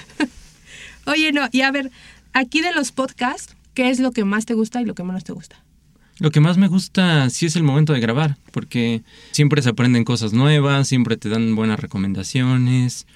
Oye, 1.06 1.32
no, 1.32 1.48
y 1.52 1.60
a 1.60 1.70
ver, 1.70 1.90
aquí 2.32 2.62
de 2.62 2.72
los 2.72 2.92
podcasts, 2.92 3.54
¿qué 3.74 3.90
es 3.90 3.98
lo 4.00 4.12
que 4.12 4.24
más 4.24 4.46
te 4.46 4.54
gusta 4.54 4.80
y 4.80 4.84
lo 4.86 4.94
que 4.94 5.02
menos 5.04 5.24
te 5.24 5.32
gusta? 5.32 5.56
Lo 6.18 6.30
que 6.30 6.40
más 6.40 6.56
me 6.58 6.68
gusta 6.68 7.28
sí 7.30 7.46
es 7.46 7.56
el 7.56 7.64
momento 7.64 7.92
de 7.92 8.00
grabar, 8.00 8.36
porque 8.52 9.02
siempre 9.32 9.62
se 9.62 9.70
aprenden 9.70 10.04
cosas 10.04 10.32
nuevas, 10.32 10.86
siempre 10.86 11.16
te 11.16 11.28
dan 11.28 11.56
buenas 11.56 11.80
recomendaciones. 11.80 13.06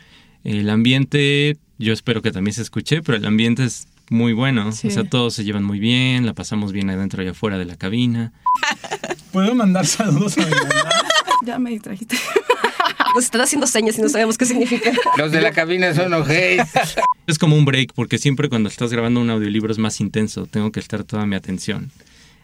El 0.43 0.69
ambiente, 0.69 1.57
yo 1.79 1.93
espero 1.93 2.23
que 2.23 2.33
también 2.33 2.55
se 2.55 2.63
escuche, 2.63 3.03
pero 3.03 3.17
el 3.17 3.25
ambiente 3.25 3.65
es 3.65 3.87
muy 4.11 4.33
bueno. 4.33 4.73
Sí. 4.73 4.89
O 4.89 4.91
sea, 4.91 5.05
todos 5.05 5.35
se 5.35 5.45
llevan 5.45 5.65
muy 5.65 5.79
bien, 5.79 6.27
la 6.27 6.35
pasamos 6.35 6.73
bien 6.73 6.91
adentro 6.91 7.23
y 7.23 7.29
afuera 7.29 7.59
de 7.59 7.67
la 7.67 7.77
cabina. 7.77 8.33
¿Puedo 9.33 9.55
mandar 9.55 9.87
saludos 9.87 10.37
a 10.39 10.47
mi 10.47 10.51
mamá? 10.51 10.91
Ya 11.47 11.57
me 11.61 11.71
distrajiste. 11.71 12.17
Nos 13.15 13.25
están 13.25 13.43
haciendo 13.43 13.69
señas 13.69 13.97
y 13.97 14.03
no 14.03 14.09
sabemos 14.09 14.37
qué 14.37 14.45
significa. 14.45 14.91
Los 15.17 15.31
de 15.31 15.41
la 15.41 15.53
cabina 15.53 15.95
son 15.95 16.13
ojéis. 16.13 16.63
Es 17.29 17.39
como 17.39 17.57
un 17.57 17.65
break, 17.65 17.93
porque 17.95 18.19
siempre 18.19 18.49
cuando 18.49 18.69
estás 18.69 18.91
grabando 18.91 19.21
un 19.21 19.31
audiolibro 19.31 19.71
es 19.71 19.79
más 19.79 20.01
intenso, 20.01 20.47
tengo 20.47 20.73
que 20.73 20.81
estar 20.81 21.05
toda 21.05 21.27
mi 21.27 21.37
atención. 21.37 21.93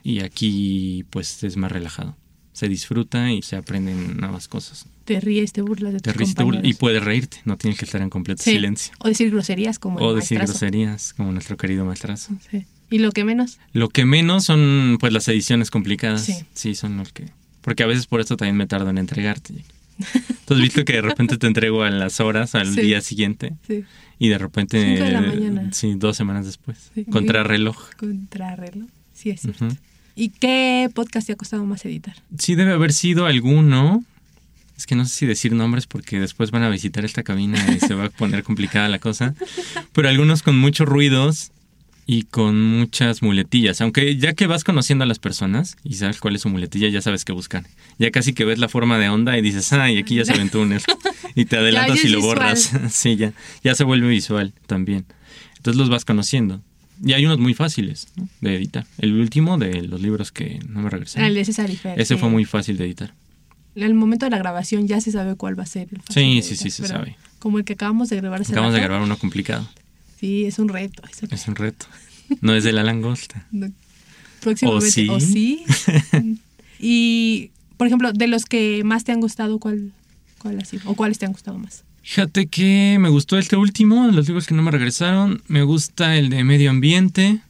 Y 0.04 0.20
aquí 0.20 1.04
pues 1.10 1.42
es 1.42 1.56
más 1.56 1.72
relajado. 1.72 2.16
Se 2.52 2.68
disfruta 2.68 3.32
y 3.32 3.42
se 3.42 3.56
aprenden 3.56 4.16
nuevas 4.18 4.46
cosas. 4.46 4.86
Te 5.04 5.18
ríes, 5.18 5.52
te 5.52 5.60
burlas 5.62 5.92
de 5.92 5.98
Te 6.00 6.10
tus 6.12 6.16
ríes, 6.18 6.34
te 6.36 6.44
burlas 6.44 6.58
compañeros. 6.60 6.76
y 6.76 6.80
puedes 6.80 7.02
reírte, 7.02 7.38
no 7.44 7.56
tienes 7.56 7.78
que 7.78 7.84
estar 7.84 8.00
en 8.00 8.10
completo 8.10 8.42
Sí. 8.44 8.52
silencio. 8.52 8.94
O 9.00 9.08
decir 9.08 9.30
groserías 9.32 9.78
como 9.80 9.98
el 9.98 10.04
O 10.04 10.14
decir 10.14 10.38
maestrazo. 10.38 10.60
groserías, 10.66 11.14
como 11.14 11.32
nuestro 11.32 11.56
querido 11.56 11.84
maestrazo. 11.84 12.32
Sí. 12.50 12.64
Y 12.90 12.98
lo 12.98 13.10
que 13.10 13.24
menos, 13.24 13.58
Lo 13.72 13.88
que 13.88 14.04
menos 14.04 14.44
son 14.44 14.98
pues 15.00 15.12
las 15.12 15.26
ediciones 15.26 15.70
complicadas. 15.72 16.22
Sí. 16.24 16.34
Sí, 16.54 16.74
son 16.76 16.96
los 16.96 17.12
que... 17.12 17.30
Porque 17.60 17.82
a 17.82 17.86
veces 17.86 18.06
por 18.06 18.20
eso 18.20 18.36
también 18.36 18.56
me 18.56 18.66
tardo 18.68 18.90
en 18.90 18.98
entregarte. 18.98 19.54
¿Tú 20.46 20.54
has 20.54 20.60
visto 20.60 20.84
que 20.84 20.92
de 20.92 21.02
repente 21.02 21.38
te 21.38 21.46
entrego 21.46 21.82
a 21.82 21.90
las 21.90 22.20
horas, 22.20 22.54
al 22.54 22.72
Sí. 22.74 22.82
día 22.82 23.00
siguiente? 23.00 23.54
Sí. 23.66 23.84
Y 24.18 24.28
de 24.28 24.38
repente... 24.38 24.76
De 24.78 25.10
la 25.10 25.22
mañana. 25.22 25.70
Sí, 25.72 25.94
dos 25.96 26.16
semanas 26.16 26.44
después. 26.46 26.90
Sí. 26.94 27.04
Contrarreloj. 27.06 27.90
contrarreloj. 27.96 28.88
Sí, 29.12 29.30
es 29.30 29.40
cierto. 29.40 29.68
¿Y 30.16 30.28
qué 30.30 30.88
podcast 30.94 31.26
te 31.26 31.32
ha 31.32 31.36
costado 31.36 31.64
más 31.64 31.84
editar? 31.84 32.14
Sí 32.38 32.54
debe 32.54 32.72
haber 32.72 32.92
sido 32.92 33.26
alguno. 33.26 34.04
Es 34.76 34.86
que 34.86 34.96
no 34.96 35.04
sé 35.04 35.14
si 35.14 35.26
decir 35.26 35.52
nombres 35.52 35.86
porque 35.86 36.18
después 36.18 36.50
van 36.50 36.62
a 36.62 36.68
visitar 36.68 37.04
esta 37.04 37.22
cabina 37.22 37.58
y 37.74 37.80
se 37.80 37.94
va 37.94 38.06
a 38.06 38.10
poner 38.10 38.42
complicada 38.42 38.88
la 38.88 38.98
cosa. 38.98 39.34
Pero 39.92 40.08
algunos 40.08 40.42
con 40.42 40.58
muchos 40.58 40.88
ruidos 40.88 41.52
y 42.06 42.24
con 42.24 42.60
muchas 42.60 43.22
muletillas. 43.22 43.80
Aunque 43.80 44.16
ya 44.16 44.34
que 44.34 44.46
vas 44.46 44.64
conociendo 44.64 45.04
a 45.04 45.06
las 45.06 45.18
personas 45.20 45.76
y 45.84 45.94
sabes 45.94 46.18
cuál 46.20 46.34
es 46.36 46.42
su 46.42 46.48
muletilla, 46.48 46.88
ya 46.88 47.00
sabes 47.00 47.24
qué 47.24 47.32
buscar. 47.32 47.64
Ya 47.98 48.10
casi 48.10 48.32
que 48.34 48.44
ves 48.44 48.58
la 48.58 48.68
forma 48.68 48.98
de 48.98 49.08
onda 49.08 49.38
y 49.38 49.42
dices, 49.42 49.72
ay, 49.72 49.96
aquí 49.98 50.16
ya 50.16 50.24
se 50.24 50.32
aventó 50.32 50.60
un 50.60 50.72
esto". 50.72 50.96
Y 51.34 51.44
te 51.46 51.56
adelantas 51.58 52.04
y 52.04 52.08
lo 52.08 52.18
visual. 52.18 52.36
borras. 52.36 52.72
sí, 52.90 53.16
ya, 53.16 53.32
ya 53.62 53.74
se 53.74 53.84
vuelve 53.84 54.08
visual 54.08 54.52
también. 54.66 55.06
Entonces 55.56 55.78
los 55.78 55.88
vas 55.88 56.04
conociendo. 56.04 56.60
Y 57.02 57.12
hay 57.12 57.24
unos 57.26 57.38
muy 57.38 57.54
fáciles 57.54 58.08
¿no? 58.16 58.28
de 58.40 58.56
editar. 58.56 58.86
El 58.98 59.14
último 59.14 59.58
de 59.58 59.82
los 59.82 60.00
libros 60.00 60.32
que 60.32 60.60
no 60.68 60.80
me 60.80 60.90
regresaron. 60.90 61.28
El 61.28 61.34
de 61.34 61.44
César 61.44 61.70
y 61.70 61.76
Fer, 61.76 62.00
Ese 62.00 62.14
sí. 62.14 62.20
fue 62.20 62.28
muy 62.28 62.44
fácil 62.44 62.76
de 62.76 62.84
editar. 62.84 63.14
El 63.74 63.94
momento 63.94 64.26
de 64.26 64.30
la 64.30 64.38
grabación 64.38 64.86
ya 64.86 65.00
se 65.00 65.10
sabe 65.10 65.34
cuál 65.34 65.58
va 65.58 65.64
a 65.64 65.66
ser 65.66 65.88
el 65.90 66.00
fácil 66.00 66.42
Sí, 66.42 66.42
sí, 66.42 66.56
sí, 66.56 66.70
se 66.70 66.86
sabe. 66.86 67.16
Como 67.40 67.58
el 67.58 67.64
que 67.64 67.72
acabamos 67.72 68.08
de 68.08 68.16
grabar 68.16 68.40
Acabamos 68.42 68.74
de 68.74 68.80
grabar 68.80 69.02
uno 69.02 69.18
complicado. 69.18 69.68
Sí, 70.20 70.44
es 70.44 70.58
un 70.58 70.68
reto. 70.68 71.02
Es 71.30 71.48
un 71.48 71.56
reto. 71.56 71.86
No 72.40 72.54
es 72.54 72.64
de 72.64 72.72
la 72.72 72.82
langosta. 72.82 73.46
No. 73.52 73.70
Próximamente. 74.40 74.86
¿O 74.86 74.90
sí? 74.90 75.08
¿O 75.08 75.20
sí? 75.20 75.64
y, 76.78 77.50
por 77.78 77.86
ejemplo, 77.86 78.12
de 78.12 78.26
los 78.26 78.44
que 78.44 78.82
más 78.84 79.04
te 79.04 79.12
han 79.12 79.20
gustado, 79.20 79.58
¿cuál, 79.58 79.92
cuál 80.38 80.60
ha 80.60 80.64
sido? 80.66 80.82
¿O 80.90 80.94
cuáles 80.94 81.18
te 81.18 81.24
han 81.24 81.32
gustado 81.32 81.58
más? 81.58 81.82
Fíjate 82.04 82.46
que 82.48 82.98
me 83.00 83.08
gustó 83.08 83.38
este 83.38 83.56
último, 83.56 84.06
los 84.12 84.26
libros 84.28 84.46
que 84.46 84.54
no 84.54 84.62
me 84.62 84.70
regresaron. 84.70 85.42
Me 85.48 85.62
gusta 85.62 86.16
el 86.16 86.28
de 86.28 86.44
medio 86.44 86.70
ambiente, 86.70 87.40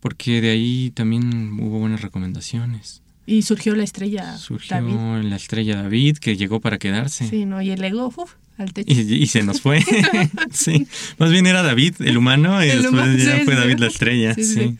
porque 0.00 0.40
de 0.42 0.50
ahí 0.50 0.90
también 0.94 1.58
hubo 1.58 1.78
buenas 1.78 2.02
recomendaciones. 2.02 3.00
Y 3.26 3.42
surgió 3.42 3.74
la 3.74 3.84
estrella 3.84 4.36
Surgió 4.36 4.76
David. 4.76 5.28
la 5.28 5.36
estrella 5.36 5.76
David, 5.82 6.18
que 6.18 6.36
llegó 6.36 6.60
para 6.60 6.78
quedarse. 6.78 7.26
Sí, 7.28 7.46
¿no? 7.46 7.62
Y 7.62 7.70
el 7.70 7.82
ego, 7.82 8.12
uf, 8.14 8.32
al 8.58 8.72
techo. 8.74 8.92
Y, 8.92 9.00
y 9.14 9.26
se 9.28 9.42
nos 9.44 9.60
fue. 9.62 9.82
sí. 10.52 10.86
Más 11.18 11.30
bien 11.30 11.46
era 11.46 11.62
David, 11.62 11.94
el 12.00 12.18
humano, 12.18 12.62
y 12.64 12.68
El 12.68 12.82
después 12.82 12.92
humano, 13.02 13.16
ya 13.16 13.38
sí, 13.38 13.44
fue 13.44 13.54
sí. 13.54 13.60
David 13.60 13.78
la 13.78 13.86
estrella. 13.86 14.34
Sí. 14.34 14.76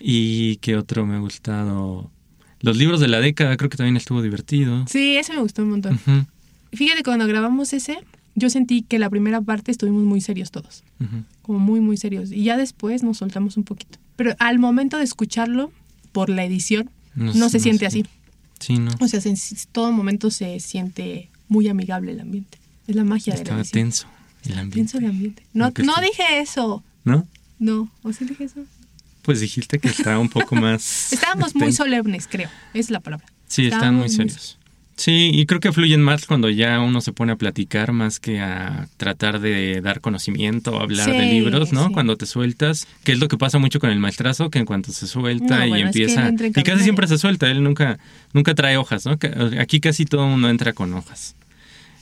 ¿Y 0.00 0.56
qué 0.56 0.76
otro 0.76 1.06
me 1.06 1.16
ha 1.16 1.18
gustado? 1.18 2.10
Los 2.60 2.76
libros 2.76 3.00
de 3.00 3.08
la 3.08 3.20
década, 3.20 3.56
creo 3.56 3.68
que 3.70 3.76
también 3.78 3.96
estuvo 3.96 4.22
divertido. 4.22 4.84
Sí, 4.86 5.16
ese 5.16 5.32
me 5.32 5.40
gustó 5.40 5.62
un 5.62 5.70
montón. 5.70 5.94
Ujú, 5.94 6.26
Fíjate, 6.72 7.02
cuando 7.02 7.26
grabamos 7.26 7.72
ese, 7.72 7.98
yo 8.34 8.50
sentí 8.50 8.82
que 8.82 8.98
la 8.98 9.10
primera 9.10 9.40
parte 9.40 9.70
estuvimos 9.70 10.02
muy 10.04 10.20
serios 10.20 10.50
todos. 10.50 10.84
Como 11.42 11.58
muy, 11.58 11.80
muy 11.80 11.96
serios. 11.96 12.32
Y 12.32 12.44
ya 12.44 12.56
después 12.56 13.02
nos 13.02 13.18
soltamos 13.18 13.56
un 13.56 13.64
poquito. 13.64 13.98
Pero 14.16 14.34
al 14.38 14.58
momento 14.58 14.98
de 14.98 15.04
escucharlo, 15.04 15.72
por 16.12 16.30
la 16.30 16.44
edición, 16.44 16.90
no, 17.14 17.32
No 17.34 17.48
se 17.48 17.60
siente 17.60 17.86
así. 17.86 18.04
Sí, 18.58 18.78
¿no? 18.78 18.90
O 19.00 19.08
sea, 19.08 19.20
en 19.24 19.36
todo 19.72 19.92
momento 19.92 20.30
se 20.30 20.58
siente 20.60 21.28
muy 21.48 21.68
amigable 21.68 22.12
el 22.12 22.20
ambiente. 22.20 22.58
Es 22.86 22.96
la 22.96 23.04
magia 23.04 23.32
de 23.34 23.38
la 23.38 23.42
Estaba 23.42 23.60
edición. 23.60 23.82
tenso 23.82 24.06
el 24.44 24.58
ambiente. 24.58 24.76
Tenso 24.76 24.98
el 24.98 25.06
ambiente. 25.06 25.42
No, 25.52 25.70
dije 25.70 26.40
eso. 26.40 26.82
¿No? 27.04 27.26
No, 27.58 27.90
¿o 28.02 28.12
sí 28.12 28.24
dije 28.24 28.44
eso? 28.44 28.64
Pues 29.22 29.40
dijiste 29.40 29.78
que 29.78 29.88
estaba 29.88 30.18
un 30.18 30.28
poco 30.28 30.54
más... 30.54 31.12
Estábamos 31.12 31.54
muy 31.54 31.72
solemnes, 31.72 32.26
creo. 32.28 32.50
Es 32.74 32.90
la 32.90 33.00
palabra. 33.00 33.26
Sí, 33.46 33.66
están 33.66 33.94
muy 33.94 34.08
serios. 34.08 34.58
Sí, 34.96 35.30
y 35.34 35.44
creo 35.46 35.58
que 35.60 35.72
fluyen 35.72 36.00
más 36.00 36.24
cuando 36.26 36.48
ya 36.50 36.78
uno 36.80 37.00
se 37.00 37.12
pone 37.12 37.32
a 37.32 37.36
platicar 37.36 37.92
más 37.92 38.20
que 38.20 38.40
a 38.40 38.86
tratar 38.96 39.40
de 39.40 39.80
dar 39.80 40.00
conocimiento 40.00 40.70
o 40.72 40.80
hablar 40.80 41.10
de 41.10 41.20
Sí, 41.24 41.30
libros, 41.30 41.72
¿no? 41.72 41.88
sí. 41.88 41.92
Cuando 41.92 42.16
te 42.16 42.26
sueltas, 42.26 42.86
que 43.02 43.12
es 43.12 43.18
lo 43.18 43.26
que 43.28 43.36
pasa 43.36 43.58
mucho 43.58 43.80
con 43.80 43.90
el 43.90 43.98
maestrazo, 43.98 44.50
que 44.50 44.60
en 44.60 44.66
cuanto 44.66 44.92
se 44.92 45.08
suelta 45.08 45.58
No, 45.58 45.66
y 45.66 45.68
bueno, 45.70 45.88
es 45.90 45.96
que 45.96 46.02
empieza... 46.04 46.30
y 46.60 46.62
casi 46.62 46.84
siempre 46.84 47.06
y- 47.06 47.08
se 47.08 47.18
suelta, 47.18 47.50
él 47.50 47.62
nunca, 47.64 47.98
nunca 48.32 48.54
trae 48.54 48.76
hojas, 48.76 49.04
¿no? 49.04 49.18
Aquí 49.58 49.80
casi 49.80 50.04
todo 50.04 50.28
mundo 50.28 50.48
entra 50.48 50.72
con 50.72 50.94
hojas. 50.94 51.34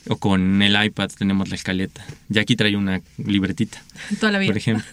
O 0.08 0.16
con 0.16 0.60
el 0.62 0.84
iPad 0.84 1.10
tenemos 1.16 1.48
la 1.48 1.54
escaleta. 1.54 2.04
Ya 2.28 2.42
aquí 2.42 2.56
trae 2.56 2.76
una 2.76 3.00
libretita, 3.16 3.82
Toda 4.20 4.32
la 4.32 4.38
vida. 4.38 4.48
por 4.50 4.58
ejemplo. 4.58 4.84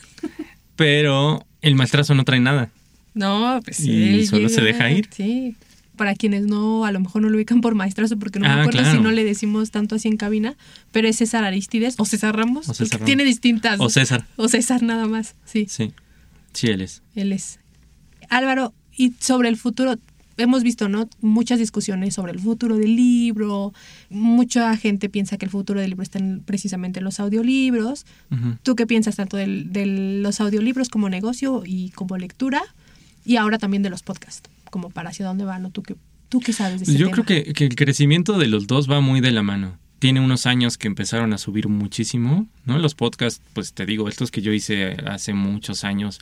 Pero 0.75 1.45
el 1.61 1.75
maestrazo 1.75 2.15
no 2.15 2.23
trae 2.23 2.39
nada. 2.39 2.69
No, 3.13 3.59
pues 3.65 3.79
Y 3.81 4.19
él 4.19 4.27
solo 4.27 4.47
se 4.49 4.61
deja 4.61 4.89
ir. 4.91 5.09
Sí. 5.11 5.55
Para 5.99 6.15
quienes 6.15 6.45
no, 6.47 6.85
a 6.85 6.91
lo 6.93 6.99
mejor 7.01 7.21
no 7.21 7.29
lo 7.29 7.35
ubican 7.35 7.59
por 7.59 7.75
maestrazo, 7.75 8.17
porque 8.17 8.39
no 8.39 8.45
Ah, 8.47 8.55
me 8.55 8.61
acuerdo 8.61 8.79
claro. 8.79 8.97
si 8.97 9.03
no 9.03 9.11
le 9.11 9.23
decimos 9.25 9.69
tanto 9.69 9.95
así 9.95 10.07
en 10.07 10.15
cabina, 10.15 10.55
pero 10.93 11.09
es 11.09 11.17
César 11.17 11.43
Aristides 11.43 11.95
o 11.97 12.05
César 12.05 12.35
Ramos. 12.37 12.69
O 12.69 12.73
César 12.73 12.99
porque 12.99 13.05
Tiene 13.05 13.23
Ramos. 13.23 13.35
distintas. 13.35 13.79
O 13.81 13.89
César. 13.89 14.25
O 14.37 14.47
César 14.47 14.81
nada 14.81 15.07
más, 15.07 15.35
sí. 15.43 15.65
Sí, 15.69 15.91
sí, 16.53 16.67
él 16.67 16.79
es. 16.81 17.01
Él 17.15 17.33
es. 17.33 17.59
Álvaro, 18.29 18.73
y 18.95 19.13
sobre 19.19 19.49
el 19.49 19.57
futuro, 19.57 19.95
hemos 20.37 20.63
visto, 20.63 20.87
¿no? 20.87 21.09
Muchas 21.19 21.59
discusiones 21.59 22.13
sobre 22.13 22.31
el 22.31 22.39
futuro 22.39 22.77
del 22.77 22.95
libro. 22.95 23.73
Mucha 24.09 24.75
gente 24.77 25.09
piensa 25.09 25.37
que 25.37 25.45
el 25.45 25.51
futuro 25.51 25.81
del 25.81 25.89
libro 25.89 26.03
está 26.03 26.19
en- 26.19 26.41
precisamente 26.45 26.99
en 26.99 27.03
los 27.05 27.19
audiolibros. 27.19 28.05
¿Tú 28.63 28.75
qué 28.77 28.87
piensas 28.87 29.17
tanto 29.17 29.35
de 29.35 29.85
los 30.23 30.39
audiolibros 30.39 30.87
como 30.87 31.09
negocio 31.09 31.63
y 31.65 31.89
como 31.89 32.17
lectura? 32.17 32.61
Y 33.25 33.35
ahora 33.35 33.57
también 33.57 33.83
de 33.83 33.89
los 33.89 34.01
podcasts, 34.01 34.49
como 34.69 34.89
para 34.89 35.09
hacia 35.09 35.25
dónde 35.25 35.45
van, 35.45 35.63
¿no? 35.63 35.71
¿Tú 35.71 35.83
qué, 35.83 35.95
tú 36.29 36.39
qué 36.39 36.53
sabes 36.53 36.81
de 36.81 36.93
Yo 36.93 37.09
tema? 37.09 37.11
creo 37.23 37.25
que, 37.25 37.53
que 37.53 37.65
el 37.65 37.75
crecimiento 37.75 38.37
de 38.37 38.47
los 38.47 38.67
dos 38.67 38.89
va 38.89 39.01
muy 39.01 39.21
de 39.21 39.31
la 39.31 39.43
mano. 39.43 39.77
Tiene 39.99 40.21
unos 40.21 40.45
años 40.45 40.77
que 40.77 40.87
empezaron 40.87 41.33
a 41.33 41.37
subir 41.37 41.67
muchísimo, 41.67 42.47
¿no? 42.65 42.77
Los 42.79 42.95
podcasts, 42.95 43.41
pues 43.53 43.73
te 43.73 43.85
digo, 43.85 44.07
estos 44.07 44.31
que 44.31 44.41
yo 44.41 44.53
hice 44.53 44.95
hace 45.05 45.33
muchos 45.33 45.83
años, 45.83 46.19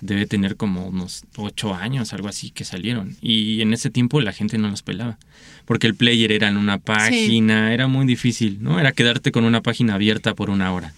debe 0.00 0.26
tener 0.26 0.56
como 0.56 0.86
unos 0.86 1.24
ocho 1.36 1.74
años, 1.74 2.12
algo 2.12 2.28
así, 2.28 2.50
que 2.50 2.64
salieron. 2.64 3.16
Y 3.20 3.60
en 3.60 3.72
ese 3.72 3.90
tiempo 3.90 4.20
la 4.20 4.32
gente 4.32 4.58
no 4.58 4.68
los 4.68 4.82
pelaba. 4.82 5.18
Porque 5.64 5.86
el 5.86 5.94
player 5.94 6.32
era 6.32 6.48
en 6.48 6.56
una 6.56 6.78
página, 6.78 7.72
era 7.72 7.86
muy 7.86 8.06
difícil, 8.06 8.58
¿no? 8.62 8.80
Era 8.80 8.92
quedarte 8.92 9.30
con 9.30 9.44
una 9.44 9.60
página 9.60 9.94
abierta 9.94 10.34
por 10.34 10.50
una 10.50 10.72
hora, 10.72 10.92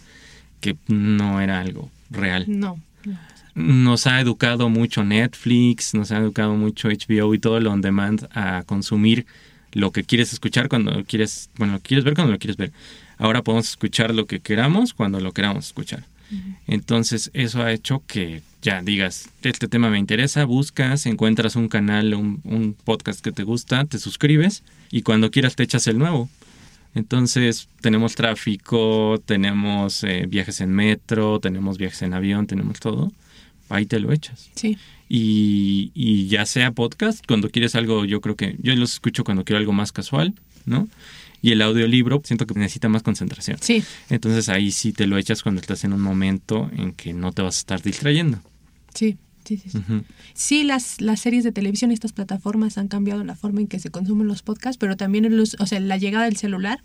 que 0.61 0.77
no 0.89 1.41
era 1.41 1.61
algo 1.61 1.91
real. 2.11 2.45
No. 2.47 2.81
Nos 3.55 4.07
ha 4.07 4.21
educado 4.21 4.69
mucho 4.69 5.05
Netflix, 5.05 5.95
nos 5.95 6.11
ha 6.11 6.19
educado 6.19 6.55
mucho 6.55 6.89
HBO 6.89 7.35
y 7.35 7.39
todo 7.39 7.61
lo 7.61 7.73
on 7.73 7.81
demand 7.81 8.29
a 8.33 8.63
consumir 8.65 9.27
lo 9.73 9.91
que 9.91 10.05
quieres 10.05 10.33
escuchar 10.33 10.69
cuando 10.69 10.93
lo 10.93 11.05
quieres, 11.05 11.51
bueno, 11.57 11.75
lo 11.75 11.81
quieres 11.81 12.05
ver 12.05 12.15
cuando 12.15 12.33
lo 12.33 12.39
quieres 12.39 12.57
ver. 12.57 12.73
Ahora 13.19 13.43
podemos 13.43 13.69
escuchar 13.69 14.15
lo 14.15 14.27
que 14.27 14.41
queramos 14.41 14.95
cuando 14.95 15.21
lo 15.21 15.33
queramos 15.33 15.67
escuchar. 15.67 16.05
Entonces, 16.67 17.31
eso 17.33 17.63
ha 17.63 17.71
hecho 17.71 18.03
que 18.07 18.43
ya 18.61 18.83
digas, 18.83 19.29
este 19.43 19.69
tema 19.69 19.91
me 19.91 19.99
interesa, 19.99 20.45
buscas, 20.47 21.07
encuentras 21.07 21.55
un 21.55 21.69
canal, 21.69 22.15
un, 22.15 22.41
un 22.45 22.75
podcast 22.75 23.21
que 23.23 23.31
te 23.31 23.45
gusta, 23.45 23.85
te 23.85 23.99
suscribes 23.99 24.65
y 24.91 25.03
cuando 25.03 25.31
quieras 25.31 25.55
te 25.55 25.63
echas 25.63 25.87
el 25.87 25.99
nuevo. 25.99 26.29
Entonces, 26.95 27.69
tenemos 27.81 28.15
tráfico, 28.15 29.21
tenemos 29.27 30.03
eh, 30.05 30.27
viajes 30.29 30.61
en 30.61 30.71
metro, 30.71 31.41
tenemos 31.41 31.77
viajes 31.77 32.03
en 32.03 32.15
avión, 32.15 32.47
tenemos 32.47 32.81
todo. 32.81 33.13
Ahí 33.69 33.87
te 33.87 33.99
lo 34.01 34.13
echas. 34.13 34.51
Sí. 34.55 34.77
Y, 35.09 35.91
y 35.95 36.27
ya 36.29 36.47
sea 36.47 36.73
podcast, 36.73 37.25
cuando 37.27 37.49
quieres 37.51 37.75
algo, 37.75 38.05
yo 38.05 38.21
creo 38.21 38.37
que 38.37 38.57
yo 38.61 38.75
los 38.77 38.95
escucho 38.95 39.25
cuando 39.25 39.45
quiero 39.45 39.59
algo 39.59 39.73
más 39.73 39.93
casual, 39.93 40.35
¿no? 40.67 40.89
Y 41.43 41.53
el 41.53 41.61
audiolibro 41.63 42.23
siento 42.25 42.47
que 42.47 42.55
necesita 42.55 42.89
más 42.89 43.03
concentración. 43.03 43.59
Sí. 43.61 43.83
Entonces 44.09 44.49
ahí 44.49 44.71
sí 44.71 44.93
te 44.93 45.07
lo 45.07 45.19
echas 45.19 45.43
cuando 45.43 45.61
estás 45.61 45.85
en 45.85 45.93
un 45.93 46.01
momento 46.01 46.71
en 46.77 46.93
que 46.93 47.13
no 47.13 47.33
te 47.33 47.43
vas 47.43 47.57
a 47.57 47.59
estar 47.59 47.83
distrayendo. 47.83 48.41
Sí, 48.95 49.19
sí, 49.45 49.59
sí. 49.59 49.69
Sí. 49.71 49.81
Sí, 50.33 50.63
las, 50.65 51.01
las 51.03 51.21
series 51.21 51.45
de 51.45 51.53
televisión 51.53 51.91
y 51.91 51.95
estas 51.95 52.13
plataformas 52.13 52.79
han 52.79 52.89
cambiado 52.89 53.23
la 53.25 53.35
forma 53.37 53.61
en 53.61 53.67
que 53.67 53.79
se 53.79 53.91
consumen 53.91 54.27
los 54.27 54.43
podcasts, 54.43 54.79
pero 54.79 54.97
también 54.97 55.27
uso- 55.39 55.57
o 55.61 55.67
sea, 55.67 55.81
la 55.81 55.99
llegada 55.99 56.25
del 56.25 56.37
celular 56.37 56.81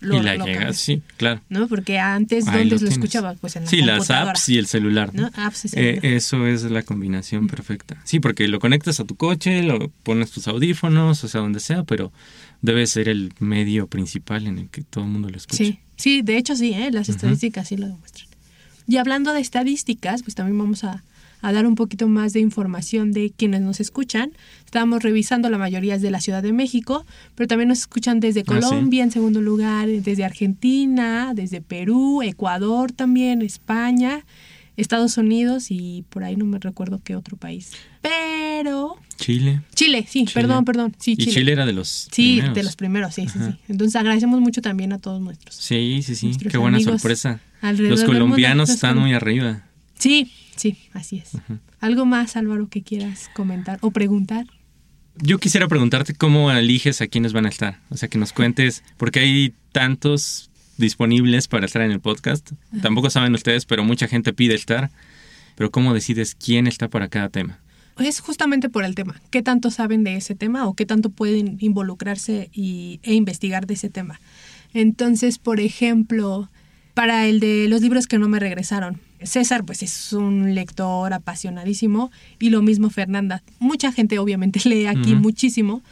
lo, 0.00 0.16
y 0.16 0.22
la 0.22 0.36
lo 0.36 0.46
llega, 0.46 0.72
sí, 0.72 1.02
claro. 1.16 1.40
¿no? 1.48 1.68
Porque 1.68 1.98
antes, 1.98 2.46
Ahí 2.48 2.68
¿dónde 2.68 2.84
lo 2.84 2.90
escuchaba? 2.90 3.34
Pues 3.34 3.56
en 3.56 3.64
la 3.64 3.70
Sí, 3.70 3.82
las 3.82 4.10
apps 4.10 4.48
y 4.48 4.58
el 4.58 4.66
celular. 4.66 5.14
¿no? 5.14 5.22
¿No? 5.22 5.30
Apps 5.34 5.64
y 5.64 5.68
Eh, 5.68 5.70
celular. 5.70 6.04
eso 6.04 6.46
es 6.46 6.62
la 6.64 6.82
combinación 6.82 7.46
perfecta. 7.48 7.96
Sí, 8.04 8.18
porque 8.20 8.48
lo 8.48 8.58
conectas 8.60 8.98
a 9.00 9.04
tu 9.04 9.14
coche, 9.16 9.62
lo 9.62 9.88
pones 10.02 10.30
tus 10.30 10.48
audífonos, 10.48 11.22
o 11.24 11.28
sea, 11.28 11.40
donde 11.42 11.60
sea, 11.60 11.84
pero 11.84 12.12
debe 12.62 12.86
ser 12.86 13.08
el 13.08 13.32
medio 13.38 13.86
principal 13.86 14.46
en 14.46 14.58
el 14.58 14.68
que 14.68 14.82
todo 14.82 15.04
el 15.04 15.10
mundo 15.10 15.28
lo 15.30 15.36
escucha. 15.36 15.56
Sí, 15.56 15.78
sí, 15.96 16.22
de 16.22 16.36
hecho 16.38 16.56
sí, 16.56 16.72
¿eh? 16.72 16.90
las 16.90 17.08
estadísticas 17.08 17.68
sí 17.68 17.76
lo 17.76 17.86
demuestran. 17.86 18.28
Y 18.86 18.96
hablando 18.96 19.32
de 19.32 19.40
estadísticas, 19.40 20.22
pues 20.22 20.34
también 20.34 20.58
vamos 20.58 20.82
a, 20.84 21.04
a 21.42 21.52
dar 21.52 21.66
un 21.66 21.74
poquito 21.74 22.08
más 22.08 22.32
de 22.32 22.40
información 22.40 23.12
de 23.12 23.32
quienes 23.36 23.60
nos 23.60 23.80
escuchan. 23.80 24.32
Estábamos 24.64 25.02
revisando, 25.02 25.48
la 25.50 25.58
mayoría 25.58 25.94
es 25.94 26.02
de 26.02 26.10
la 26.10 26.20
Ciudad 26.20 26.42
de 26.42 26.52
México, 26.52 27.04
pero 27.34 27.48
también 27.48 27.68
nos 27.68 27.78
escuchan 27.78 28.20
desde 28.20 28.40
Ah, 28.40 28.44
sí. 28.46 28.60
Colombia 28.60 29.02
en 29.04 29.10
segundo 29.10 29.40
lugar, 29.40 29.88
desde 29.88 30.24
Argentina, 30.24 31.32
desde 31.34 31.60
Perú, 31.60 32.22
Ecuador 32.22 32.92
también, 32.92 33.42
España, 33.42 34.24
Estados 34.76 35.16
Unidos 35.18 35.66
y 35.70 36.04
por 36.08 36.24
ahí 36.24 36.36
no 36.36 36.44
me 36.44 36.58
recuerdo 36.58 37.00
qué 37.02 37.16
otro 37.16 37.36
país. 37.36 37.72
Pero... 38.00 38.96
Chile. 39.16 39.60
Chile, 39.74 40.06
sí, 40.08 40.20
Chile. 40.20 40.32
perdón, 40.32 40.64
perdón. 40.64 40.96
Sí, 40.98 41.12
y 41.12 41.16
Chile. 41.18 41.32
Chile 41.32 41.52
era 41.52 41.66
de 41.66 41.74
los 41.74 42.08
Sí, 42.10 42.36
primeros. 42.36 42.54
de 42.54 42.62
los 42.62 42.76
primeros, 42.76 43.14
sí, 43.14 43.26
sí, 43.28 43.38
Ajá. 43.38 43.52
sí. 43.52 43.58
Entonces 43.68 43.96
agradecemos 43.96 44.40
mucho 44.40 44.62
también 44.62 44.94
a 44.94 44.98
todos 44.98 45.20
nuestros. 45.20 45.54
Sí, 45.56 46.00
sí, 46.02 46.14
sí. 46.14 46.32
Qué 46.50 46.56
buena 46.56 46.80
sorpresa. 46.80 47.40
Los 47.62 48.04
colombianos 48.04 48.70
están 48.70 48.96
muy 48.98 49.12
arriba. 49.12 49.64
Sí, 50.00 50.32
sí, 50.56 50.76
así 50.92 51.18
es. 51.18 51.32
¿Algo 51.78 52.06
más, 52.06 52.36
Álvaro, 52.36 52.68
que 52.68 52.82
quieras 52.82 53.30
comentar 53.34 53.78
o 53.82 53.90
preguntar? 53.90 54.46
Yo 55.16 55.38
quisiera 55.38 55.68
preguntarte 55.68 56.14
cómo 56.14 56.50
eliges 56.50 57.00
a 57.00 57.06
quiénes 57.06 57.32
van 57.32 57.46
a 57.46 57.50
estar. 57.50 57.78
O 57.90 57.96
sea, 57.96 58.08
que 58.08 58.18
nos 58.18 58.32
cuentes, 58.32 58.82
porque 58.96 59.20
hay 59.20 59.54
tantos 59.72 60.50
disponibles 60.78 61.46
para 61.46 61.66
estar 61.66 61.82
en 61.82 61.92
el 61.92 62.00
podcast. 62.00 62.50
Tampoco 62.82 63.10
saben 63.10 63.34
ustedes, 63.34 63.66
pero 63.66 63.84
mucha 63.84 64.08
gente 64.08 64.32
pide 64.32 64.54
estar. 64.54 64.90
Pero 65.54 65.70
¿cómo 65.70 65.92
decides 65.92 66.34
quién 66.34 66.66
está 66.66 66.88
para 66.88 67.08
cada 67.08 67.28
tema? 67.28 67.60
Es 67.98 68.20
justamente 68.20 68.70
por 68.70 68.84
el 68.84 68.94
tema. 68.94 69.20
¿Qué 69.30 69.42
tanto 69.42 69.70
saben 69.70 70.04
de 70.04 70.16
ese 70.16 70.34
tema 70.34 70.66
o 70.66 70.74
qué 70.74 70.86
tanto 70.86 71.10
pueden 71.10 71.58
involucrarse 71.60 72.48
y, 72.54 72.98
e 73.02 73.12
investigar 73.12 73.66
de 73.66 73.74
ese 73.74 73.90
tema? 73.90 74.20
Entonces, 74.72 75.38
por 75.38 75.60
ejemplo, 75.60 76.48
para 76.94 77.26
el 77.26 77.40
de 77.40 77.66
los 77.68 77.82
libros 77.82 78.06
que 78.06 78.18
no 78.18 78.28
me 78.28 78.40
regresaron, 78.40 79.00
César 79.22 79.64
pues 79.64 79.82
es 79.82 80.12
un 80.12 80.54
lector 80.54 81.12
apasionadísimo 81.12 82.10
y 82.38 82.50
lo 82.50 82.62
mismo 82.62 82.90
Fernanda. 82.90 83.42
Mucha 83.58 83.92
gente 83.92 84.18
obviamente 84.18 84.60
lee 84.68 84.86
aquí 84.86 85.14
muchísimo, 85.14 85.82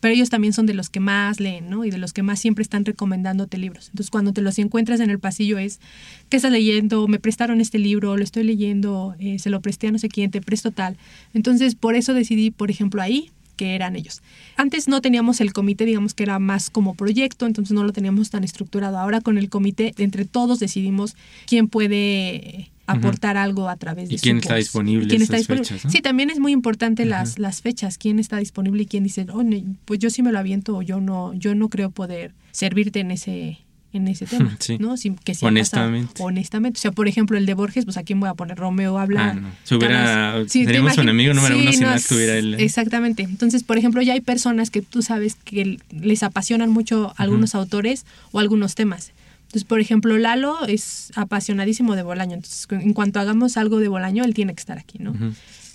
pero 0.00 0.14
ellos 0.14 0.30
también 0.30 0.52
son 0.52 0.66
de 0.66 0.74
los 0.74 0.90
que 0.90 1.00
más 1.00 1.40
leen, 1.40 1.70
¿no? 1.70 1.84
Y 1.84 1.90
de 1.90 1.98
los 1.98 2.12
que 2.12 2.22
más 2.22 2.38
siempre 2.38 2.62
están 2.62 2.84
recomendándote 2.84 3.58
libros. 3.58 3.88
Entonces, 3.88 4.10
cuando 4.10 4.32
te 4.32 4.42
los 4.42 4.58
encuentras 4.58 5.00
en 5.00 5.10
el 5.10 5.18
pasillo 5.18 5.58
es, 5.58 5.80
¿qué 6.28 6.36
estás 6.36 6.52
leyendo? 6.52 7.08
Me 7.08 7.18
prestaron 7.18 7.60
este 7.60 7.78
libro, 7.78 8.16
lo 8.16 8.22
estoy 8.22 8.44
leyendo, 8.44 9.16
eh, 9.18 9.38
se 9.38 9.50
lo 9.50 9.60
presté 9.60 9.88
a 9.88 9.92
no 9.92 9.98
sé 9.98 10.08
quién, 10.08 10.30
te 10.30 10.40
presto 10.40 10.70
tal. 10.70 10.96
Entonces, 11.34 11.74
por 11.74 11.96
eso 11.96 12.14
decidí, 12.14 12.50
por 12.50 12.70
ejemplo, 12.70 13.02
ahí 13.02 13.30
que 13.56 13.74
eran 13.74 13.96
ellos. 13.96 14.22
Antes 14.56 14.86
no 14.86 15.00
teníamos 15.00 15.40
el 15.40 15.52
comité, 15.52 15.86
digamos 15.86 16.14
que 16.14 16.22
era 16.22 16.38
más 16.38 16.70
como 16.70 16.94
proyecto, 16.94 17.46
entonces 17.46 17.74
no 17.74 17.84
lo 17.84 17.92
teníamos 17.92 18.30
tan 18.30 18.44
estructurado. 18.44 18.98
Ahora 18.98 19.20
con 19.20 19.38
el 19.38 19.48
comité, 19.48 19.94
entre 19.96 20.26
todos 20.26 20.60
decidimos 20.60 21.16
quién 21.46 21.68
puede 21.68 22.70
aportar 22.86 23.36
algo 23.36 23.68
a 23.68 23.76
través 23.76 24.08
de 24.08 24.14
¿Y 24.14 24.18
su 24.18 24.22
quién 24.22 24.38
está 24.38 24.56
disponible 24.56 25.04
¿Y 25.06 25.08
quién 25.08 25.22
está 25.22 25.36
disponible? 25.36 25.66
fechas, 25.68 25.84
no? 25.84 25.90
Sí, 25.90 26.00
también 26.00 26.30
es 26.30 26.38
muy 26.38 26.52
importante 26.52 27.04
las, 27.04 27.38
las 27.38 27.62
fechas, 27.62 27.98
quién 27.98 28.18
está 28.18 28.36
disponible 28.38 28.82
y 28.82 28.86
quién 28.86 29.02
dice, 29.04 29.26
"Oh, 29.32 29.42
no, 29.42 29.56
pues 29.84 29.98
yo 30.00 30.10
sí 30.10 30.22
me 30.22 30.32
lo 30.32 30.38
aviento 30.38 30.76
o 30.76 30.82
yo 30.82 31.00
no, 31.00 31.34
yo 31.34 31.54
no 31.54 31.68
creo 31.68 31.90
poder 31.90 32.32
servirte 32.52 33.00
en 33.00 33.10
ese 33.10 33.58
en 33.92 34.08
ese 34.08 34.26
tema, 34.26 34.56
Sí. 34.60 34.76
¿no? 34.78 34.98
Sí, 34.98 35.14
que 35.24 35.34
sí. 35.34 35.46
Honestamente. 35.46 36.22
honestamente. 36.22 36.78
O 36.78 36.82
sea, 36.82 36.92
por 36.92 37.08
ejemplo, 37.08 37.38
el 37.38 37.46
de 37.46 37.54
Borges, 37.54 37.86
pues 37.86 37.96
a 37.96 38.02
quién 38.02 38.20
voy 38.20 38.28
a 38.28 38.34
poner 38.34 38.58
Romeo 38.58 38.98
habla. 38.98 39.30
Ah, 39.30 39.34
no. 39.34 39.48
Si 39.64 39.74
hubiera- 39.74 40.42
Sí, 40.48 40.64
seríamos 40.66 40.92
imagin- 40.92 41.02
enemigo 41.02 41.32
número 41.32 41.54
Sí, 41.56 41.62
uno 41.62 41.72
si 41.72 41.80
no 41.80 41.94
es- 41.94 42.02
estuviera 42.02 42.36
él. 42.36 42.56
Exactamente. 42.58 43.22
Entonces, 43.22 43.62
por 43.62 43.78
ejemplo, 43.78 44.02
ya 44.02 44.12
hay 44.12 44.20
personas 44.20 44.68
que 44.68 44.82
tú 44.82 45.00
sabes 45.00 45.36
que 45.36 45.78
les 45.90 46.22
apasionan 46.22 46.68
mucho 46.70 47.14
algunos 47.16 47.54
autores 47.54 48.04
o 48.32 48.38
algunos 48.38 48.74
temas. 48.74 49.12
Entonces, 49.46 49.64
por 49.64 49.80
ejemplo, 49.80 50.18
Lalo 50.18 50.66
es 50.66 51.12
apasionadísimo 51.14 51.96
de 51.96 52.02
Bolaño. 52.02 52.34
Entonces, 52.34 52.66
en 52.70 52.92
cuanto 52.92 53.20
hagamos 53.20 53.56
algo 53.56 53.78
de 53.78 53.88
Bolaño, 53.88 54.24
él 54.24 54.34
tiene 54.34 54.54
que 54.54 54.60
estar 54.60 54.78
aquí, 54.78 54.98
¿no? 54.98 55.14